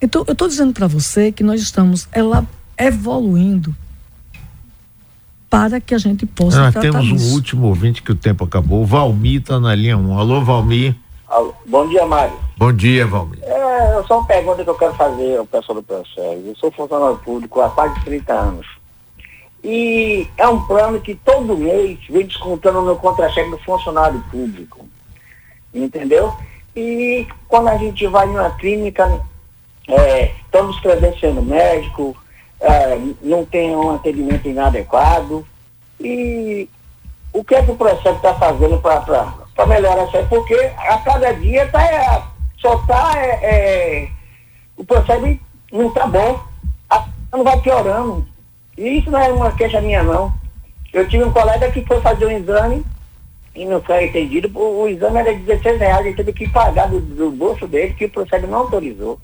[0.00, 2.46] Então, eu estou dizendo para você que nós estamos ela,
[2.78, 3.74] evoluindo
[5.50, 7.34] para que a gente possa Nós temos um isso.
[7.34, 8.82] último ouvinte que o tempo acabou.
[8.82, 10.16] O Valmir está na linha 1.
[10.16, 10.94] Alô, Valmir.
[11.28, 11.52] Alô.
[11.66, 12.38] Bom dia, Mário.
[12.56, 13.40] Bom dia, Valmir.
[13.42, 16.20] É, só uma pergunta que eu quero fazer ao pessoal do processo.
[16.20, 18.66] Eu sou funcionário público há quase 30 anos.
[19.62, 24.86] E é um plano que todo mês vem descontando o meu contra-cheque do funcionário público.
[25.72, 26.34] Entendeu?
[26.74, 29.20] E quando a gente vai em uma clínica,
[29.86, 32.16] é, estamos credenciando médico,
[32.60, 35.46] é, não tem um atendimento inadequado.
[35.98, 36.68] E
[37.32, 40.26] o que é que o processo está fazendo para melhorar isso aí?
[40.26, 43.12] Porque a cada dia tá, só está.
[43.16, 44.08] É, é,
[44.76, 45.38] o processo
[45.72, 46.40] não está bom.
[46.88, 48.26] A, não vai piorando.
[48.80, 50.32] E isso não é uma queixa minha, não.
[50.90, 52.82] Eu tive um colega que foi fazer um exame
[53.54, 54.50] e não foi atendido.
[54.54, 57.92] O, o exame era de 16 reais, ele teve que pagar do, do bolso dele,
[57.92, 59.20] que o processo não autorizou.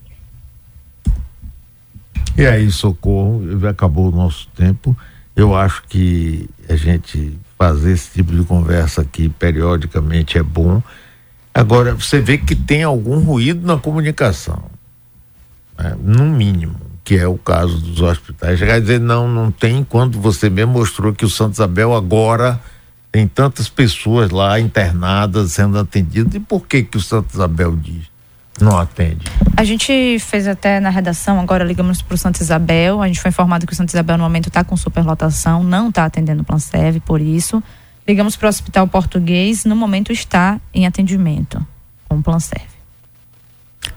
[2.36, 4.94] E aí, socorro, acabou o nosso tempo.
[5.34, 10.82] Eu acho que a gente fazer esse tipo de conversa aqui periodicamente é bom.
[11.54, 14.64] Agora, você vê que tem algum ruído na comunicação,
[15.78, 15.96] né?
[15.98, 16.76] no mínimo,
[17.06, 18.58] que é o caso dos hospitais.
[18.58, 22.60] Chegar a dizer, não, não tem, quando você mesmo mostrou que o Santo Isabel agora
[23.12, 28.10] tem tantas pessoas lá internadas sendo atendidas, e por que que o Santo Isabel diz?
[28.60, 29.24] Não atende.
[29.56, 33.00] A gente fez até na redação, agora ligamos para o Santa Isabel.
[33.00, 36.06] A gente foi informado que o Santa Isabel no momento está com superlotação, não está
[36.06, 37.62] atendendo o Plan Serve, por isso.
[38.08, 41.64] Ligamos para o Hospital Português, no momento está em atendimento
[42.08, 42.75] com o Plan Serve.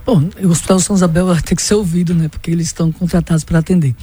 [0.04, 2.28] Bom, o Hospital São Isabel vai ter que ser ouvido, né?
[2.28, 3.94] Porque eles estão contratados para atender.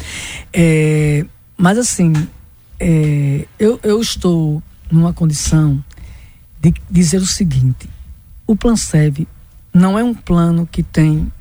[0.54, 1.26] É,
[1.58, 2.14] mas assim,
[2.80, 4.62] é, eu, eu estou
[4.92, 5.84] numa condição
[6.62, 7.90] de dizer o seguinte:
[8.46, 9.28] o Plan Serve
[9.74, 11.32] não é um plano que tem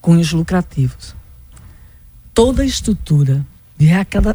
[0.00, 1.14] cunhos lucrativos.
[2.34, 3.44] Toda a estrutura
[3.76, 3.88] de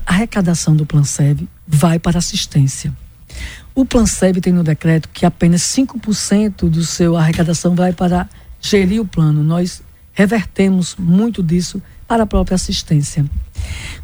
[0.06, 2.94] arrecadação do Plan Serve vai para assistência.
[3.76, 8.28] O Planseb tem no decreto que apenas 5% do seu arrecadação vai para
[8.62, 9.44] gerir o plano.
[9.44, 9.82] Nós
[10.14, 13.26] revertemos muito disso para a própria assistência.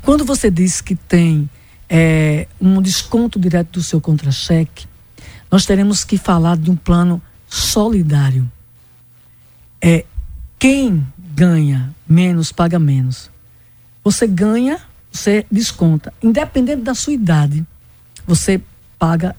[0.01, 1.49] Quando você diz que tem
[1.89, 4.85] é, um desconto direto do seu contra-cheque,
[5.49, 8.49] nós teremos que falar de um plano solidário.
[9.81, 10.05] É
[10.57, 13.29] quem ganha menos paga menos.
[14.03, 14.79] Você ganha,
[15.11, 17.65] você desconta, independente da sua idade.
[18.25, 18.61] Você
[18.99, 19.35] paga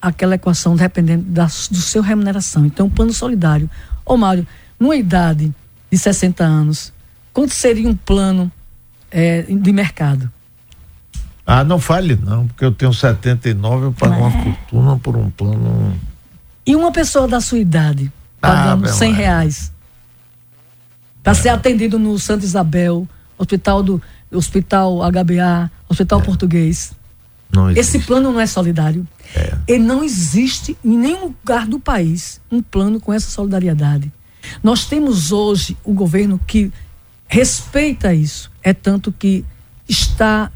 [0.00, 2.66] aquela equação dependendo da do seu remuneração.
[2.66, 3.68] Então, plano solidário.
[4.04, 4.46] Ô Mário,
[4.78, 5.54] numa idade
[5.90, 6.92] de 60 anos,
[7.32, 8.50] quanto seria um plano
[9.10, 10.30] é, de mercado?
[11.46, 14.16] Ah, não fale não, porque eu tenho 79, eu pago é.
[14.16, 15.98] uma fortuna por um plano.
[16.66, 19.72] E uma pessoa da sua idade, pagando ah, 100 reais,
[21.22, 21.34] para é.
[21.34, 24.02] ser atendido no Santa Isabel, Hospital do
[24.32, 26.22] Hospital HBA, Hospital é.
[26.22, 26.92] Português.
[27.78, 29.06] Esse plano não é solidário.
[29.34, 29.56] É.
[29.68, 34.12] E não existe em nenhum lugar do país um plano com essa solidariedade.
[34.62, 36.72] Nós temos hoje o governo que
[37.26, 38.50] respeita isso.
[38.62, 39.44] É tanto que
[39.88, 40.50] está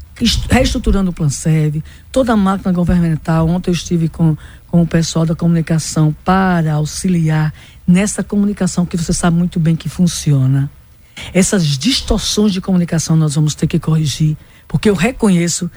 [0.49, 3.47] reestruturando o Plan Serve, toda a máquina governamental.
[3.47, 4.35] Ontem eu estive com,
[4.67, 7.53] com o pessoal da comunicação para auxiliar
[7.87, 10.69] nessa comunicação que você sabe muito bem que funciona.
[11.33, 14.37] Essas distorções de comunicação nós vamos ter que corrigir,
[14.67, 15.69] porque eu reconheço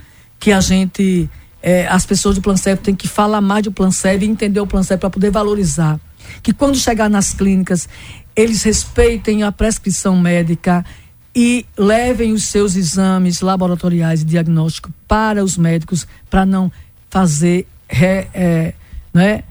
[0.42, 1.30] que a gente,
[1.62, 4.58] é, as pessoas do Plan Serve têm que falar mais do Plan Serve e entender
[4.58, 6.00] o Plan Serve para poder valorizar.
[6.42, 7.88] Que quando chegar nas clínicas,
[8.34, 10.84] eles respeitem a prescrição médica,
[11.32, 16.70] e levem os seus exames laboratoriais e diagnóstico para os médicos para não
[17.08, 18.74] fazer re, é,
[19.14, 19.44] né,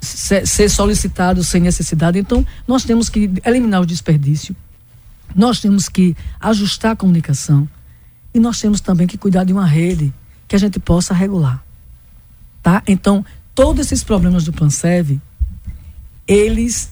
[0.00, 2.16] ser, ser solicitado sem necessidade.
[2.16, 4.56] Então, nós temos que eliminar o desperdício,
[5.34, 7.68] nós temos que ajustar a comunicação
[8.32, 10.14] e nós temos também que cuidar de uma rede
[10.48, 11.62] que a gente possa regular.
[12.62, 12.82] Tá?
[12.88, 13.24] Então,
[13.54, 15.20] todos esses problemas do Plansev,
[16.26, 16.90] eles,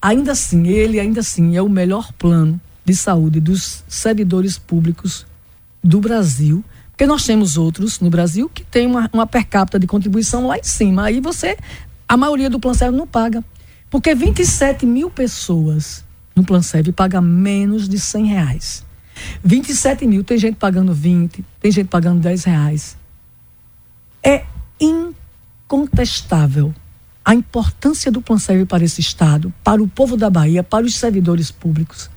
[0.00, 5.26] ainda assim, ele ainda assim é o melhor plano de saúde dos servidores públicos
[5.82, 9.86] do Brasil, porque nós temos outros no Brasil que tem uma, uma per capita de
[9.86, 11.04] contribuição lá em cima.
[11.04, 11.56] Aí você,
[12.06, 13.42] a maioria do Plan Serve não paga.
[13.90, 18.84] Porque 27 mil pessoas no Plan Serve paga menos de 100 reais.
[19.42, 22.96] 27 mil, tem gente pagando 20, tem gente pagando 10 reais.
[24.22, 24.44] É
[24.80, 26.74] incontestável
[27.24, 30.96] a importância do Plan Serve para esse Estado, para o povo da Bahia, para os
[30.96, 32.10] servidores públicos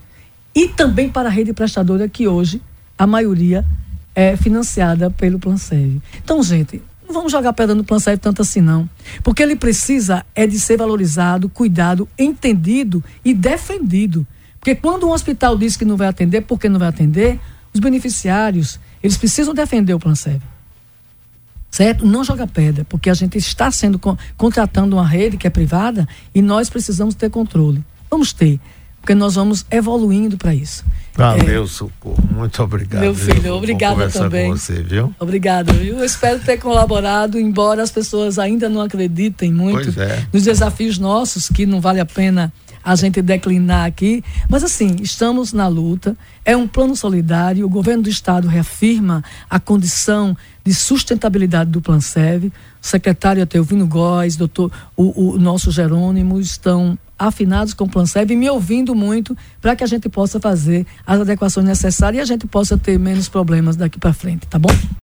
[0.54, 2.62] e também para a rede prestadora, que hoje
[2.98, 3.64] a maioria
[4.14, 6.00] é financiada pelo Plan Serve.
[6.24, 8.88] Então, gente, não vamos jogar pedra no Plan Serve tanto assim, não.
[9.22, 14.26] Porque ele precisa é de ser valorizado, cuidado, entendido e defendido.
[14.66, 17.38] Porque quando um hospital diz que não vai atender, por que não vai atender?
[17.72, 20.42] Os beneficiários, eles precisam defender o Plan Serve.
[21.70, 22.04] Certo?
[22.04, 24.00] Não joga pedra, porque a gente está sendo
[24.36, 27.84] contratando uma rede que é privada e nós precisamos ter controle.
[28.10, 28.58] Vamos ter
[29.06, 30.84] porque nós vamos evoluindo para isso.
[31.14, 32.18] Valeu, é, Socorro.
[32.34, 33.02] Muito obrigado.
[33.02, 34.50] Meu filho, obrigada também.
[34.50, 35.14] Com você, viu?
[35.20, 35.98] Obrigada, viu?
[35.98, 40.26] Eu espero ter colaborado, embora as pessoas ainda não acreditem muito é.
[40.32, 42.52] nos desafios nossos, que não vale a pena
[42.86, 44.22] a gente declinar aqui.
[44.48, 46.16] Mas assim, estamos na luta.
[46.44, 47.66] É um plano solidário.
[47.66, 52.46] O governo do estado reafirma a condição de sustentabilidade do Plan Serve.
[52.80, 58.36] O secretário Atelvino Góes, doutor, o, o nosso Jerônimo estão afinados com o Planseb e
[58.36, 62.46] me ouvindo muito para que a gente possa fazer as adequações necessárias e a gente
[62.46, 64.70] possa ter menos problemas daqui para frente, tá bom?